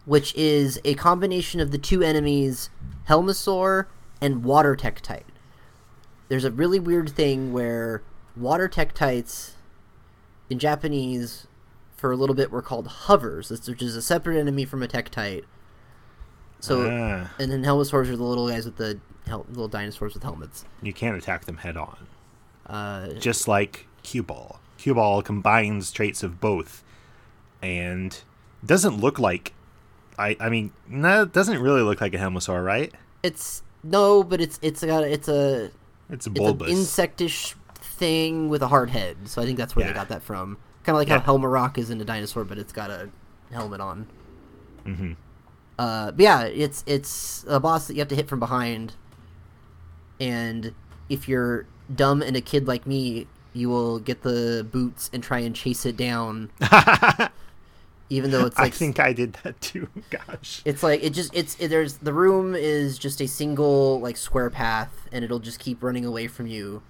which 0.05 0.35
is 0.35 0.79
a 0.85 0.93
combination 0.95 1.59
of 1.59 1.71
the 1.71 1.77
two 1.79 2.03
enemies, 2.03 2.69
Helmasaur 3.09 3.87
and 4.21 4.43
Water 4.43 4.75
Tektite. 4.75 5.23
There's 6.29 6.43
a 6.45 6.51
really 6.51 6.79
weird 6.79 7.09
thing 7.09 7.51
where 7.53 8.03
Water 8.35 8.67
Tektites 8.69 9.51
in 10.49 10.59
Japanese 10.59 11.47
for 12.03 12.11
a 12.11 12.17
little 12.17 12.35
bit 12.35 12.51
were 12.51 12.61
called 12.61 12.85
hovers, 12.85 13.49
which 13.65 13.81
is 13.81 13.95
a 13.95 14.01
separate 14.01 14.37
enemy 14.37 14.65
from 14.65 14.83
a 14.83 14.87
Tektite. 14.89 15.45
So, 16.59 16.81
Ah. 16.81 17.31
and 17.39 17.49
then 17.49 17.63
Helmasaurs 17.63 18.09
are 18.09 18.17
the 18.17 18.23
little 18.25 18.49
guys 18.49 18.65
with 18.65 18.75
the 18.75 18.99
hel- 19.25 19.45
little 19.47 19.69
dinosaurs 19.69 20.13
with 20.13 20.21
helmets. 20.23 20.65
You 20.81 20.91
can't 20.91 21.15
attack 21.15 21.45
them 21.45 21.55
head 21.59 21.77
on. 21.77 21.95
Uh, 22.67 23.13
Just 23.13 23.47
like 23.47 23.87
Cue 24.03 24.21
Ball. 24.21 24.59
Cue 24.77 24.93
Ball 24.93 25.21
combines 25.21 25.93
traits 25.93 26.23
of 26.23 26.41
both 26.41 26.83
and 27.61 28.19
doesn't 28.65 28.99
look 28.99 29.17
like 29.17 29.53
I 30.19 30.35
I 30.41 30.49
mean, 30.49 30.73
no, 30.89 31.21
it 31.21 31.31
doesn't 31.31 31.59
really 31.59 31.83
look 31.83 32.01
like 32.01 32.13
a 32.13 32.17
Helmasaur, 32.17 32.65
right? 32.65 32.93
it's 33.23 33.63
no, 33.81 34.23
but 34.25 34.41
it's 34.41 34.59
it's 34.61 34.83
got 34.83 35.05
it's 35.05 35.29
a 35.29 35.71
It's 36.09 36.27
a 36.27 36.29
it's 36.31 36.37
bulbous. 36.37 36.69
an 36.69 36.75
insectish 36.79 37.55
thing 37.75 38.49
with 38.49 38.61
a 38.61 38.67
hard 38.67 38.89
head. 38.89 39.15
So 39.29 39.41
I 39.41 39.45
think 39.45 39.57
that's 39.57 39.73
where 39.73 39.85
Yeah. 39.85 39.93
they 39.93 39.95
got 39.95 40.09
that 40.09 40.21
from. 40.21 40.57
Kind 40.83 40.95
of 40.95 40.99
like 40.99 41.07
Yeah. 41.07 41.19
how 41.19 41.23
Helma 41.25 41.47
Rock 41.47 41.77
isn't 41.77 42.01
a 42.01 42.05
dinosaur, 42.05 42.43
but 42.43 42.57
it's 42.57 42.73
got 42.73 42.89
a 42.89 43.09
helmet 43.51 43.79
on. 43.81 44.07
Mhm. 44.85 45.15
Uh, 45.79 46.11
but 46.11 46.19
yeah, 46.21 46.41
it's 46.43 46.83
it's 46.85 47.45
a 47.47 47.59
boss 47.59 47.87
that 47.87 47.93
you 47.93 47.99
have 47.99 48.07
to 48.09 48.15
hit 48.15 48.27
from 48.27 48.39
behind, 48.39 48.93
and 50.19 50.73
if 51.09 51.27
you're 51.27 51.65
dumb 51.93 52.21
and 52.21 52.35
a 52.35 52.41
kid 52.41 52.67
like 52.67 52.85
me, 52.85 53.27
you 53.53 53.69
will 53.69 53.99
get 53.99 54.21
the 54.23 54.67
boots 54.71 55.09
and 55.13 55.23
try 55.23 55.39
and 55.39 55.55
chase 55.55 55.85
it 55.85 55.97
down. 55.97 56.49
even 58.09 58.29
though 58.31 58.45
it's 58.45 58.59
I 58.59 58.69
think 58.69 58.99
I 58.99 59.13
did 59.13 59.33
that 59.43 59.59
too. 59.61 59.87
Gosh. 60.09 60.61
it's 60.65 60.83
like 60.83 61.03
it 61.03 61.11
just 61.11 61.33
it's 61.33 61.55
it, 61.59 61.69
there's 61.69 61.95
the 61.97 62.13
room 62.13 62.53
is 62.55 62.97
just 62.99 63.21
a 63.21 63.27
single 63.27 63.99
like 64.01 64.17
square 64.17 64.49
path 64.49 65.07
and 65.11 65.23
it'll 65.25 65.39
just 65.39 65.59
keep 65.59 65.81
running 65.81 66.05
away 66.05 66.27
from 66.27 66.45
you 66.45 66.83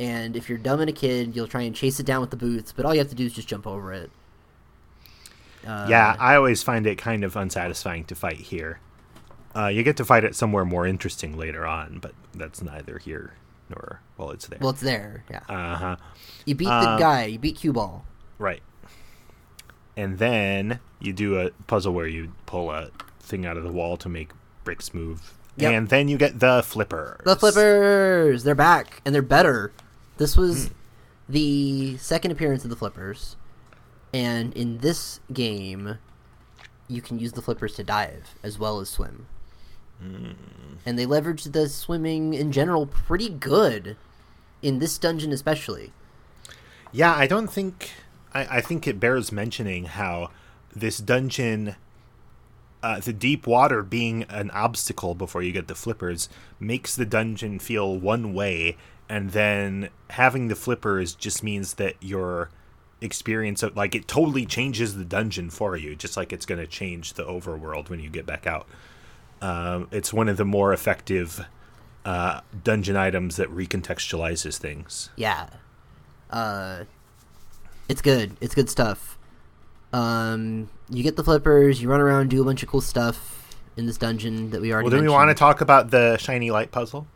and 0.00 0.36
if 0.36 0.48
you're 0.48 0.58
dumb 0.58 0.80
and 0.80 0.90
a 0.90 0.92
kid 0.92 1.34
you'll 1.34 1.48
try 1.48 1.62
and 1.62 1.74
chase 1.74 2.00
it 2.00 2.06
down 2.06 2.20
with 2.20 2.30
the 2.30 2.36
boots 2.36 2.72
but 2.72 2.84
all 2.84 2.94
you 2.94 3.00
have 3.00 3.08
to 3.08 3.14
do 3.14 3.26
is 3.26 3.32
just 3.32 3.48
jump 3.48 3.66
over 3.66 3.92
it 3.92 4.10
uh, 5.66 5.86
yeah, 5.88 6.14
I 6.18 6.34
always 6.36 6.62
find 6.62 6.86
it 6.86 6.98
kind 6.98 7.24
of 7.24 7.36
unsatisfying 7.36 8.04
to 8.08 8.14
fight 8.14 8.36
here. 8.36 8.80
Uh, 9.56 9.68
you 9.68 9.82
get 9.82 9.96
to 9.96 10.04
fight 10.04 10.22
it 10.22 10.36
somewhere 10.36 10.66
more 10.66 10.86
interesting 10.86 11.38
later 11.38 11.66
on, 11.66 12.00
but 12.02 12.12
that's 12.34 12.60
neither 12.60 12.98
here 12.98 13.32
nor 13.70 14.00
well, 14.18 14.30
it's 14.30 14.46
there. 14.46 14.58
well 14.60 14.68
it's 14.72 14.82
there 14.82 15.24
yeah 15.30 15.40
uh 15.48 15.74
huh. 15.74 15.96
you 16.44 16.54
beat 16.54 16.66
the 16.66 16.70
uh, 16.70 16.98
guy 16.98 17.24
you 17.24 17.38
beat 17.38 17.56
cue 17.56 17.72
ball 17.72 18.04
Right. 18.38 18.62
And 19.96 20.18
then 20.18 20.80
you 21.00 21.12
do 21.12 21.38
a 21.38 21.50
puzzle 21.66 21.94
where 21.94 22.06
you 22.06 22.32
pull 22.46 22.70
a 22.70 22.90
thing 23.20 23.46
out 23.46 23.56
of 23.56 23.62
the 23.62 23.72
wall 23.72 23.96
to 23.98 24.08
make 24.08 24.30
bricks 24.64 24.92
move. 24.92 25.34
Yep. 25.56 25.72
And 25.72 25.88
then 25.88 26.08
you 26.08 26.18
get 26.18 26.40
the 26.40 26.62
flipper. 26.64 27.20
the 27.24 27.36
flippers 27.36 28.42
they're 28.42 28.56
back 28.56 29.00
and 29.04 29.14
they're 29.14 29.22
better 29.22 29.72
this 30.16 30.36
was 30.36 30.66
Hmm. 30.68 30.72
the 31.28 31.96
second 31.98 32.30
appearance 32.30 32.64
of 32.64 32.70
the 32.70 32.76
flippers 32.76 33.36
and 34.12 34.52
in 34.54 34.78
this 34.78 35.20
game 35.32 35.98
you 36.88 37.00
can 37.00 37.18
use 37.18 37.32
the 37.32 37.42
flippers 37.42 37.74
to 37.74 37.84
dive 37.84 38.34
as 38.42 38.58
well 38.58 38.78
as 38.80 38.88
swim. 38.90 39.26
Hmm. 40.00 40.32
And 40.84 40.98
they 40.98 41.06
leverage 41.06 41.44
the 41.44 41.68
swimming 41.68 42.34
in 42.34 42.52
general 42.52 42.86
pretty 42.86 43.28
good 43.30 43.96
in 44.60 44.78
this 44.80 44.98
dungeon 44.98 45.32
especially. 45.32 45.92
Yeah, 46.92 47.14
I 47.14 47.26
don't 47.26 47.48
think. 47.48 47.90
I, 48.34 48.58
I 48.58 48.60
think 48.60 48.86
it 48.86 49.00
bears 49.00 49.32
mentioning 49.32 49.84
how 49.84 50.30
this 50.74 50.98
dungeon, 50.98 51.76
uh, 52.82 53.00
the 53.00 53.12
deep 53.12 53.46
water 53.46 53.82
being 53.82 54.24
an 54.24 54.50
obstacle 54.50 55.14
before 55.14 55.42
you 55.42 55.52
get 55.52 55.68
the 55.68 55.74
flippers, 55.74 56.28
makes 56.60 56.94
the 56.94 57.06
dungeon 57.06 57.58
feel 57.58 57.96
one 57.96 58.34
way, 58.34 58.76
and 59.08 59.30
then 59.30 59.90
having 60.10 60.48
the 60.48 60.54
flippers 60.54 61.14
just 61.14 61.42
means 61.42 61.74
that 61.74 61.94
your 62.00 62.50
experience 63.00 63.62
of 63.62 63.76
like 63.76 63.94
it 63.94 64.08
totally 64.08 64.46
changes 64.46 64.96
the 64.96 65.04
dungeon 65.04 65.50
for 65.50 65.76
you, 65.76 65.94
just 65.94 66.16
like 66.16 66.32
it's 66.32 66.46
going 66.46 66.60
to 66.60 66.66
change 66.66 67.14
the 67.14 67.24
overworld 67.24 67.90
when 67.90 68.00
you 68.00 68.08
get 68.08 68.26
back 68.26 68.46
out. 68.46 68.66
Um, 69.42 69.88
it's 69.90 70.12
one 70.12 70.28
of 70.28 70.36
the 70.36 70.44
more 70.44 70.72
effective 70.72 71.44
uh, 72.04 72.40
dungeon 72.62 72.96
items 72.96 73.36
that 73.36 73.48
recontextualizes 73.48 74.58
things. 74.58 75.10
Yeah. 75.16 75.48
Uh 76.30 76.84
it's 77.88 78.00
good. 78.00 78.36
It's 78.40 78.54
good 78.54 78.70
stuff. 78.70 79.18
Um 79.92 80.70
you 80.88 81.02
get 81.02 81.16
the 81.16 81.24
flippers, 81.24 81.82
you 81.82 81.88
run 81.88 82.00
around, 82.00 82.30
do 82.30 82.40
a 82.40 82.44
bunch 82.44 82.62
of 82.62 82.68
cool 82.68 82.80
stuff 82.80 83.54
in 83.76 83.86
this 83.86 83.98
dungeon 83.98 84.50
that 84.50 84.60
we 84.60 84.72
already 84.72 84.88
Well, 84.88 84.98
do 84.98 85.02
we 85.02 85.08
want 85.08 85.30
to 85.30 85.34
talk 85.34 85.60
about 85.60 85.90
the 85.90 86.16
shiny 86.16 86.50
light 86.50 86.72
puzzle? 86.72 87.06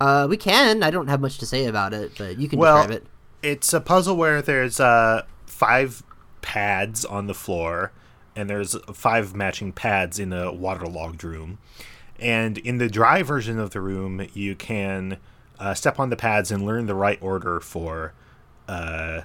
Uh 0.00 0.26
we 0.28 0.36
can. 0.36 0.82
I 0.82 0.90
don't 0.90 1.08
have 1.08 1.20
much 1.20 1.38
to 1.38 1.46
say 1.46 1.66
about 1.66 1.92
it, 1.92 2.12
but 2.18 2.38
you 2.38 2.48
can 2.48 2.58
Well, 2.58 2.76
describe 2.76 3.02
it. 3.02 3.06
It's 3.42 3.72
a 3.72 3.80
puzzle 3.80 4.16
where 4.16 4.42
there's 4.42 4.80
uh, 4.80 5.22
five 5.46 6.02
pads 6.42 7.04
on 7.04 7.26
the 7.26 7.34
floor, 7.34 7.92
and 8.34 8.48
there's 8.50 8.76
five 8.92 9.34
matching 9.34 9.72
pads 9.72 10.18
in 10.18 10.32
a 10.32 10.52
waterlogged 10.52 11.22
room. 11.22 11.58
And 12.18 12.58
in 12.58 12.78
the 12.78 12.88
dry 12.88 13.22
version 13.22 13.58
of 13.58 13.70
the 13.70 13.80
room, 13.80 14.26
you 14.34 14.56
can 14.56 15.18
uh, 15.58 15.74
step 15.74 16.00
on 16.00 16.10
the 16.10 16.16
pads 16.16 16.50
and 16.50 16.64
learn 16.64 16.86
the 16.86 16.94
right 16.94 17.18
order 17.22 17.60
for 17.60 18.12
uh, 18.66 19.22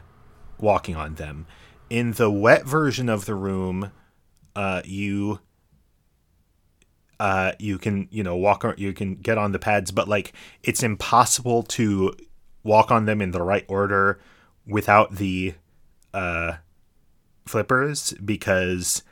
walking 0.60 0.96
on 0.96 1.15
them. 1.15 1.48
In 1.89 2.13
the 2.13 2.30
wet 2.30 2.65
version 2.65 3.10
of 3.10 3.25
the 3.25 3.36
room, 3.36 3.92
uh, 4.56 4.82
you 4.86 5.39
uh, 7.24 7.53
you 7.58 7.77
can 7.77 8.06
you 8.12 8.22
know 8.22 8.36
walk 8.36 8.65
you 8.77 8.92
can 8.92 9.15
get 9.15 9.38
on 9.38 9.53
the 9.53 9.60
pads, 9.60 9.92
but 9.92 10.10
like 10.10 10.34
it's 10.62 10.84
impossible 10.84 11.63
to 11.63 12.13
walk 12.63 12.92
on 12.92 13.06
them 13.06 13.22
in 13.22 13.32
the 13.32 13.42
right 13.42 13.63
order 13.70 14.20
without 14.68 15.15
the 15.15 15.53
uh, 16.13 16.58
flippers 17.46 18.12
because 18.25 19.03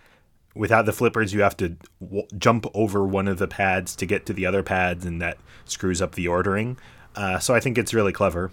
without 0.53 0.86
the 0.86 0.91
flippers 0.91 1.34
you 1.34 1.41
have 1.41 1.56
to 1.56 1.77
w- 2.01 2.27
jump 2.38 2.65
over 2.74 3.08
one 3.08 3.30
of 3.30 3.38
the 3.38 3.48
pads 3.48 3.96
to 3.96 4.06
get 4.06 4.25
to 4.25 4.34
the 4.34 4.46
other 4.46 4.62
pads 4.62 5.06
and 5.06 5.22
that 5.22 5.38
screws 5.63 6.01
up 6.01 6.15
the 6.15 6.27
ordering. 6.27 6.77
Uh, 7.15 7.39
so 7.39 7.56
i 7.56 7.62
think 7.62 7.77
it's 7.77 7.94
really 7.94 8.12
clever. 8.12 8.51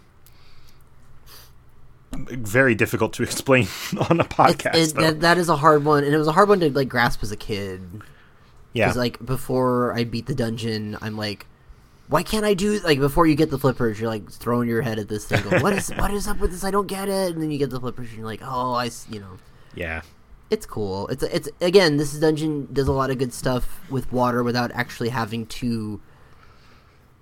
Very 2.13 2.77
difficult 2.77 3.13
to 3.15 3.23
explain 3.25 3.67
on 4.09 4.21
a 4.21 4.25
podcast 4.25 4.77
It, 4.77 4.95
that, 4.95 5.21
that 5.23 5.37
is 5.37 5.49
a 5.49 5.57
hard 5.57 5.85
one, 5.85 6.05
and 6.05 6.15
it 6.15 6.19
was 6.19 6.29
a 6.29 6.33
hard 6.33 6.49
one 6.49 6.61
to 6.61 6.71
like 6.71 6.89
grasp 6.89 7.25
as 7.25 7.33
a 7.33 7.37
kid. 7.37 8.03
Yeah 8.73 8.87
Because 8.87 8.97
like 8.97 9.25
before 9.25 9.93
I 9.95 10.05
beat 10.05 10.27
the 10.27 10.35
dungeon, 10.35 10.97
I'm 11.03 11.17
like, 11.17 11.47
why 12.09 12.23
can't 12.23 12.45
I 12.45 12.55
do 12.55 12.79
like 12.81 12.99
before 13.01 13.27
you 13.27 13.35
get 13.35 13.51
the 13.51 13.59
flippers? 13.59 14.01
You're 14.01 14.09
like 14.11 14.31
throwing 14.31 14.69
your 14.69 14.83
head 14.83 14.99
at 14.99 15.09
this 15.09 15.27
thing. 15.27 15.43
Going, 15.43 15.63
what 15.63 15.73
is 15.73 15.89
what 15.97 16.13
is 16.13 16.27
up 16.29 16.39
with 16.39 16.51
this? 16.53 16.65
I 16.65 16.71
don't 16.71 16.87
get 16.87 17.09
it. 17.09 17.33
And 17.35 17.43
then 17.43 17.51
you 17.51 17.59
get 17.59 17.71
the 17.71 17.81
flippers, 17.81 18.09
and 18.09 18.17
you're 18.19 18.27
like, 18.27 18.41
oh, 18.43 18.73
I 18.75 18.87
s- 18.87 19.07
you 19.11 19.21
know, 19.21 19.39
yeah 19.75 20.03
it's 20.51 20.65
cool. 20.65 21.07
It's 21.09 21.23
it's 21.23 21.49
again, 21.61 21.99
this 21.99 22.15
dungeon 22.19 22.69
does 22.73 22.89
a 22.89 22.93
lot 22.93 23.11
of 23.11 23.19
good 23.19 23.35
stuff 23.35 23.83
with 23.91 24.11
water 24.11 24.43
without 24.43 24.71
actually 24.73 25.11
having 25.11 25.45
to 25.47 26.01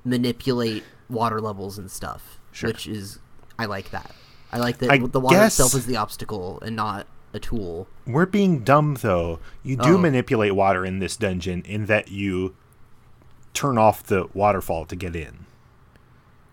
manipulate 0.05 0.85
water 1.09 1.41
levels 1.41 1.79
and 1.79 1.91
stuff, 1.91 2.39
Sure. 2.53 2.69
which 2.69 2.87
is 2.87 3.19
I 3.59 3.67
like 3.67 3.91
that. 3.91 4.15
I 4.53 4.59
like 4.59 4.79
that 4.79 4.91
I 4.91 4.99
the 4.99 5.19
water 5.21 5.37
guess- 5.37 5.55
itself 5.55 5.75
is 5.75 5.87
the 5.87 5.97
obstacle 5.97 6.61
and 6.61 6.77
not 6.77 7.07
a 7.37 7.41
tool. 7.41 7.87
We're 8.07 8.27
being 8.27 8.61
dumb 8.65 8.97
though. 9.01 9.39
You 9.63 9.77
do 9.77 9.95
Oh. 9.95 9.99
manipulate 9.99 10.55
water 10.55 10.85
in 10.85 10.99
this 10.99 11.17
dungeon 11.17 11.63
in 11.67 11.87
that 11.87 12.11
you 12.11 12.55
turn 13.55 13.79
off 13.79 14.03
the 14.03 14.27
waterfall 14.35 14.85
to 14.87 14.97
get 14.97 15.15
in. 15.15 15.47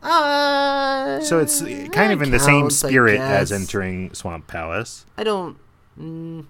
Uh, 0.02 1.22
So 1.22 1.40
it's 1.40 1.62
kind 1.92 2.12
of 2.12 2.22
in 2.22 2.32
the 2.32 2.40
same 2.40 2.70
spirit 2.70 3.20
as 3.20 3.52
entering 3.52 4.14
Swamp 4.14 4.48
Palace. 4.48 5.06
I 5.18 5.24
don't. 5.24 5.58
Mm, 6.00 6.46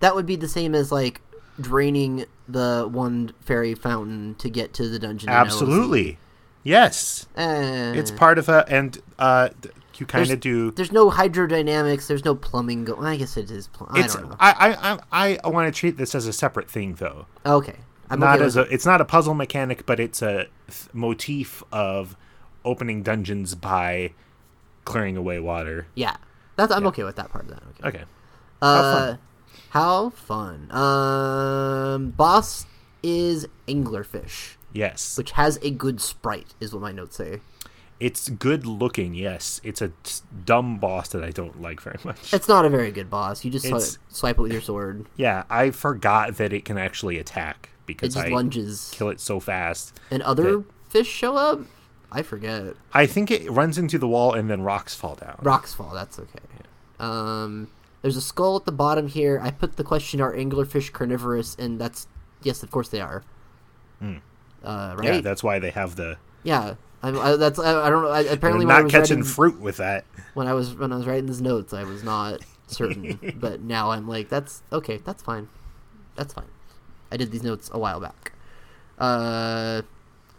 that 0.00 0.14
would 0.14 0.26
be 0.26 0.36
the 0.36 0.48
same 0.48 0.74
as 0.74 0.90
like 0.90 1.20
draining 1.60 2.24
the 2.48 2.88
one 2.90 3.32
fairy 3.40 3.74
fountain 3.74 4.34
to 4.38 4.48
get 4.50 4.72
to 4.74 4.88
the 4.88 4.98
dungeon. 4.98 5.28
Absolutely. 5.28 6.18
Yes. 6.64 7.26
Eh, 7.36 7.92
It's 7.94 8.10
part 8.10 8.38
of 8.38 8.48
a 8.48 8.64
and 8.68 8.98
uh 9.18 9.50
you 10.00 10.06
kind 10.06 10.30
of 10.30 10.40
do 10.40 10.70
There's 10.72 10.92
no 10.92 11.10
hydrodynamics. 11.10 12.06
There's 12.06 12.24
no 12.24 12.34
plumbing. 12.34 12.84
Go- 12.84 12.96
I 13.00 13.16
guess 13.16 13.36
it 13.36 13.50
is. 13.50 13.68
Pl- 13.68 13.88
I 13.90 14.06
don't 14.06 14.30
know. 14.30 14.36
I 14.40 14.52
I 14.80 14.98
I, 15.12 15.38
I 15.44 15.48
want 15.48 15.72
to 15.72 15.78
treat 15.78 15.96
this 15.96 16.14
as 16.14 16.26
a 16.26 16.32
separate 16.32 16.70
thing 16.70 16.94
though. 16.94 17.26
okay, 17.44 17.76
I'm 18.10 18.20
not 18.20 18.36
okay 18.36 18.44
as 18.46 18.56
a 18.56 18.62
it's 18.62 18.86
not 18.86 19.00
a 19.00 19.04
puzzle 19.04 19.34
mechanic, 19.34 19.86
but 19.86 19.98
it's 20.00 20.22
a 20.22 20.46
th- 20.68 20.88
motif 20.92 21.62
of 21.72 22.16
opening 22.64 23.02
dungeons 23.02 23.54
by 23.54 24.12
clearing 24.84 25.16
away 25.16 25.38
water. 25.40 25.86
Yeah, 25.94 26.16
that's 26.56 26.72
I'm 26.72 26.86
okay 26.88 27.04
with 27.04 27.16
that 27.16 27.30
part 27.30 27.44
of 27.44 27.50
that. 27.50 27.62
Okay. 27.80 27.98
Okay. 27.98 28.04
Uh, 28.62 29.16
how 29.70 30.10
fun. 30.10 30.70
Um, 30.72 32.10
boss 32.10 32.66
is 33.02 33.46
anglerfish, 33.68 34.54
Yes. 34.72 35.18
which 35.18 35.32
has 35.32 35.58
a 35.62 35.70
good 35.70 36.00
sprite, 36.00 36.54
is 36.60 36.72
what 36.72 36.82
my 36.82 36.92
notes 36.92 37.16
say. 37.16 37.40
It's 37.98 38.28
good 38.28 38.66
looking, 38.66 39.14
yes. 39.14 39.60
It's 39.64 39.80
a 39.80 39.90
dumb 40.44 40.78
boss 40.78 41.08
that 41.08 41.24
I 41.24 41.30
don't 41.30 41.62
like 41.62 41.80
very 41.80 41.98
much. 42.04 42.32
It's 42.34 42.46
not 42.48 42.64
a 42.66 42.68
very 42.68 42.90
good 42.90 43.08
boss. 43.08 43.44
You 43.44 43.50
just 43.50 43.64
It's- 43.64 43.98
swipe, 44.08 44.38
it 44.38 44.42
with 44.42 44.52
your 44.52 44.60
sword. 44.60 45.06
yeah, 45.16 45.44
I 45.48 45.70
forgot 45.70 46.36
that 46.36 46.52
it 46.52 46.64
can 46.66 46.76
actually 46.76 47.18
attack 47.18 47.70
It 47.80 47.86
because 47.86 48.14
just 48.14 48.26
I 48.26 48.30
lunges, 48.30 48.90
kill 48.94 49.08
it 49.08 49.18
so 49.20 49.40
fast. 49.40 49.98
and 50.10 50.22
other 50.24 50.64
fish 50.90 51.08
show 51.08 51.36
up. 51.36 51.60
I 52.12 52.22
forget. 52.22 52.74
I 52.92 53.06
think 53.06 53.30
it 53.30 53.50
runs 53.50 53.78
into 53.78 53.98
the 53.98 54.06
wall 54.08 54.32
and 54.34 54.48
then 54.50 54.62
rocks 54.62 54.94
fall 54.94 55.14
down. 55.16 55.38
Rocks 55.42 55.72
fall. 55.74 55.92
That's 55.94 56.18
okay. 56.18 56.38
Um, 57.00 57.68
there's 58.02 58.16
a 58.16 58.20
skull 58.20 58.56
at 58.56 58.64
the 58.64 58.72
bottom 58.72 59.08
here. 59.08 59.40
I 59.42 59.50
put 59.50 59.76
the 59.76 59.82
question: 59.84 60.20
Are 60.20 60.32
anglerfish 60.32 60.92
carnivorous? 60.92 61.56
And 61.58 61.80
that's 61.80 62.06
yes, 62.42 62.62
of 62.62 62.70
course 62.70 62.88
they 62.90 63.00
are. 63.00 63.24
Uh, 64.00 64.94
right? 64.98 65.14
Yeah, 65.14 65.20
that's 65.20 65.42
why 65.42 65.58
they 65.58 65.70
have 65.70 65.96
the 65.96 66.16
Yeah, 66.42 66.74
I'm, 67.06 67.18
I, 67.18 67.36
that's 67.36 67.58
I, 67.58 67.86
I 67.86 67.90
don't 67.90 68.02
know. 68.02 68.08
I, 68.10 68.20
apparently, 68.22 68.64
I 68.66 68.82
not 68.82 68.90
catching 68.90 69.18
writing, 69.18 69.22
fruit 69.24 69.60
with 69.60 69.76
that. 69.78 70.04
when 70.34 70.46
I 70.48 70.52
was 70.54 70.74
when 70.74 70.92
I 70.92 70.96
was 70.96 71.06
writing 71.06 71.26
these 71.26 71.40
notes, 71.42 71.72
I 71.72 71.84
was 71.84 72.02
not 72.02 72.40
certain, 72.66 73.36
but 73.40 73.60
now 73.60 73.90
I'm 73.90 74.08
like, 74.08 74.28
that's 74.28 74.62
okay. 74.72 74.98
That's 75.04 75.22
fine. 75.22 75.48
That's 76.16 76.32
fine. 76.34 76.48
I 77.12 77.16
did 77.16 77.30
these 77.30 77.42
notes 77.42 77.70
a 77.72 77.78
while 77.78 78.00
back. 78.00 78.32
Uh, 78.98 79.82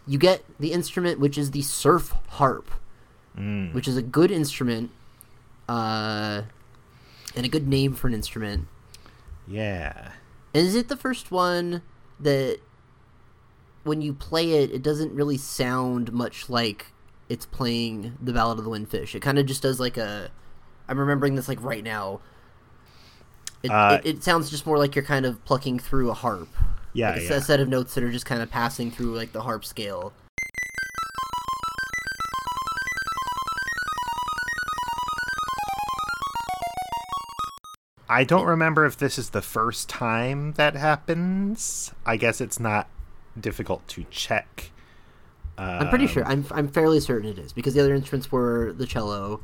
you 0.06 0.18
get 0.18 0.42
the 0.58 0.72
instrument, 0.72 1.20
which 1.20 1.38
is 1.38 1.50
the 1.52 1.62
surf 1.62 2.14
harp, 2.28 2.70
Mm. 3.38 3.72
which 3.72 3.86
is 3.86 3.96
a 3.96 4.02
good 4.02 4.32
instrument, 4.32 4.90
uh, 5.68 6.42
and 7.36 7.46
a 7.46 7.48
good 7.48 7.68
name 7.68 7.92
for 7.94 8.08
an 8.08 8.14
instrument. 8.14 8.66
Yeah. 9.46 10.10
Is 10.52 10.74
it 10.74 10.88
the 10.88 10.96
first 10.96 11.30
one 11.30 11.82
that 12.18 12.58
when 13.88 14.02
you 14.02 14.12
play 14.12 14.52
it, 14.62 14.70
it 14.70 14.82
doesn't 14.82 15.12
really 15.12 15.36
sound 15.36 16.12
much 16.12 16.48
like 16.48 16.92
it's 17.28 17.46
playing 17.46 18.16
the 18.22 18.32
Ballad 18.32 18.58
of 18.58 18.64
the 18.64 18.70
Windfish? 18.70 19.14
It 19.14 19.20
kind 19.20 19.38
of 19.38 19.46
just 19.46 19.62
does 19.62 19.80
like 19.80 19.96
a. 19.96 20.30
I'm 20.88 20.98
remembering 20.98 21.34
this 21.34 21.48
like 21.48 21.62
right 21.62 21.82
now. 21.84 22.20
It, 23.62 23.70
Uh, 23.70 24.00
it, 24.04 24.16
it 24.18 24.24
sounds 24.24 24.50
just 24.50 24.66
more 24.66 24.78
like 24.78 24.94
you're 24.94 25.04
kind 25.04 25.26
of 25.26 25.44
plucking 25.44 25.80
through 25.80 26.10
a 26.10 26.14
harp. 26.14 26.48
Yeah, 26.92 27.10
Like 27.10 27.20
a, 27.20 27.24
yeah. 27.24 27.32
a 27.34 27.40
set 27.40 27.60
of 27.60 27.68
notes 27.68 27.94
that 27.94 28.04
are 28.04 28.10
just 28.12 28.24
kind 28.26 28.40
of 28.40 28.50
passing 28.50 28.90
through 28.90 29.14
like 29.16 29.32
the 29.32 29.42
harp 29.42 29.64
scale. 29.64 30.12
I 38.08 38.24
don't 38.24 38.46
remember 38.46 38.86
if 38.86 38.96
this 38.96 39.18
is 39.18 39.30
the 39.30 39.42
first 39.42 39.88
time 39.88 40.52
that 40.52 40.74
happens. 40.74 41.92
I 42.06 42.16
guess 42.16 42.40
it's 42.40 42.58
not 42.58 42.88
difficult 43.40 43.86
to 43.88 44.04
check. 44.10 44.70
I'm 45.58 45.88
pretty 45.88 46.06
sure. 46.06 46.24
Um, 46.24 46.46
I'm 46.50 46.58
I'm 46.58 46.68
fairly 46.68 47.00
certain 47.00 47.28
it 47.28 47.38
is 47.38 47.52
because 47.52 47.74
the 47.74 47.80
other 47.80 47.94
instruments 47.94 48.30
were 48.30 48.72
the 48.72 48.86
cello. 48.86 49.40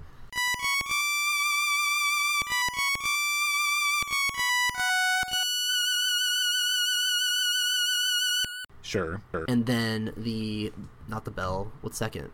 Sure. 8.82 9.20
sure. 9.32 9.44
and 9.48 9.66
then 9.66 10.12
the 10.16 10.72
not 11.08 11.24
the 11.24 11.32
bell. 11.32 11.72
What's 11.80 11.98
second? 11.98 12.30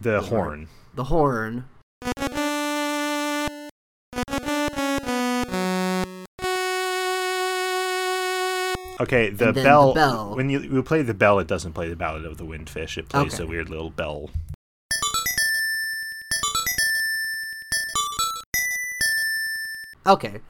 The 0.00 0.20
horn. 0.20 0.68
The 0.94 1.04
horn. 1.04 1.66
Okay, 9.02 9.30
the 9.30 9.46
then 9.46 9.54
the 9.54 9.62
bell, 9.62 9.94
bell. 9.94 10.36
When 10.36 10.48
you, 10.48 10.60
you 10.60 10.82
play 10.82 11.02
the 11.02 11.12
bell, 11.14 11.38
it 11.40 11.48
doesn't 11.48 11.72
play 11.72 11.88
the 11.88 11.96
Ballad 11.96 12.24
of 12.24 12.38
the 12.38 12.44
Windfish. 12.44 12.96
It 12.96 13.08
plays 13.08 13.34
Okay. 13.34 13.42
a 13.42 13.46
weird 13.46 13.68
little 13.68 13.90
bell. 13.90 14.30
Okay. 20.06 20.40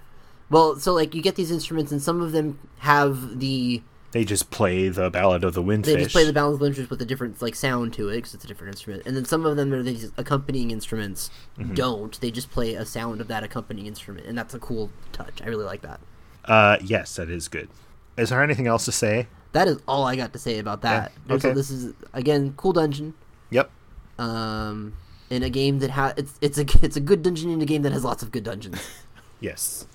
Well, 0.50 0.78
so 0.78 0.92
like 0.92 1.14
you 1.14 1.22
get 1.22 1.36
these 1.36 1.50
instruments, 1.50 1.92
and 1.92 2.02
some 2.02 2.20
of 2.20 2.32
them 2.32 2.58
have 2.78 3.38
the 3.38 3.82
They 4.12 4.24
just 4.24 4.50
play 4.50 4.88
the 4.88 5.08
Ballad 5.10 5.44
of 5.44 5.54
the 5.54 5.62
Windfish. 5.62 5.84
they 5.86 5.96
just 5.96 6.12
play 6.12 6.24
the 6.24 6.32
balance 6.32 6.62
interest 6.62 6.90
with 6.90 7.00
a 7.00 7.06
different 7.06 7.40
like 7.40 7.54
sound 7.54 7.94
to 7.94 8.08
it 8.08 8.16
because 8.16 8.34
it's 8.34 8.44
a 8.44 8.48
different 8.48 8.74
instrument, 8.74 9.02
and 9.06 9.16
then 9.16 9.24
some 9.24 9.46
of 9.46 9.56
them 9.56 9.72
are 9.72 9.82
these 9.82 10.10
accompanying 10.16 10.70
instruments 10.70 11.30
Mm-hmm. 11.58 11.74
don't. 11.74 12.20
They 12.20 12.30
just 12.30 12.50
play 12.50 12.74
a 12.74 12.84
sound 12.84 13.20
of 13.20 13.28
that 13.28 13.44
accompanying 13.44 13.86
instrument, 13.86 14.26
and 14.26 14.36
that's 14.36 14.54
a 14.54 14.58
cool 14.58 14.90
touch. 15.12 15.40
I 15.42 15.46
really 15.46 15.64
like 15.64 15.82
that. 15.82 16.00
Uh, 16.44 16.76
yes, 16.82 17.14
that 17.16 17.30
is 17.30 17.48
good. 17.48 17.68
Is 18.16 18.30
there 18.30 18.42
anything 18.42 18.66
else 18.66 18.84
to 18.86 18.92
say? 18.92 19.28
That 19.52 19.68
is 19.68 19.78
all 19.86 20.04
I 20.04 20.16
got 20.16 20.32
to 20.32 20.38
say 20.38 20.58
about 20.58 20.82
that. 20.82 21.12
Yeah, 21.28 21.34
okay. 21.34 21.52
this 21.52 21.70
is 21.70 21.94
again 22.12 22.54
cool 22.56 22.72
dungeon. 22.72 23.14
Yep. 23.50 23.70
Um, 24.18 24.94
in 25.30 25.42
a 25.42 25.50
game 25.50 25.78
that 25.80 25.90
has 25.90 26.14
it's 26.16 26.38
it's 26.40 26.58
a 26.58 26.62
it's 26.84 26.96
a 26.96 27.00
good 27.00 27.22
dungeon 27.22 27.50
in 27.50 27.60
a 27.60 27.66
game 27.66 27.82
that 27.82 27.92
has 27.92 28.04
lots 28.04 28.22
of 28.22 28.30
good 28.30 28.44
dungeons. 28.44 28.80
Yes. 29.42 29.88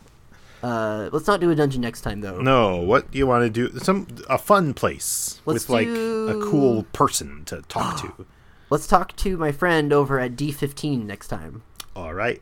Uh, 0.62 1.10
let's 1.14 1.26
not 1.26 1.40
do 1.40 1.50
a 1.50 1.56
dungeon 1.56 1.82
next 1.82 2.02
time 2.02 2.20
though. 2.20 2.42
No, 2.42 2.76
what 2.76 3.12
do 3.12 3.18
you 3.18 3.26
want 3.26 3.44
to 3.46 3.50
do? 3.50 3.80
Some 3.80 4.08
a 4.30 4.38
fun 4.38 4.74
place 4.74 5.42
Let's 5.46 5.70
with 5.70 5.70
like 5.70 5.88
a 5.88 6.38
cool 6.44 6.84
person 6.92 7.46
to 7.46 7.62
talk 7.70 8.02
to. 8.02 8.26
Let's 8.70 8.88
talk 8.88 9.16
to 9.16 9.38
my 9.38 9.54
friend 9.54 9.94
over 9.94 10.20
at 10.20 10.36
D15 10.36 11.06
next 11.06 11.30
time. 11.30 11.64
All 11.96 12.14
right. 12.14 12.42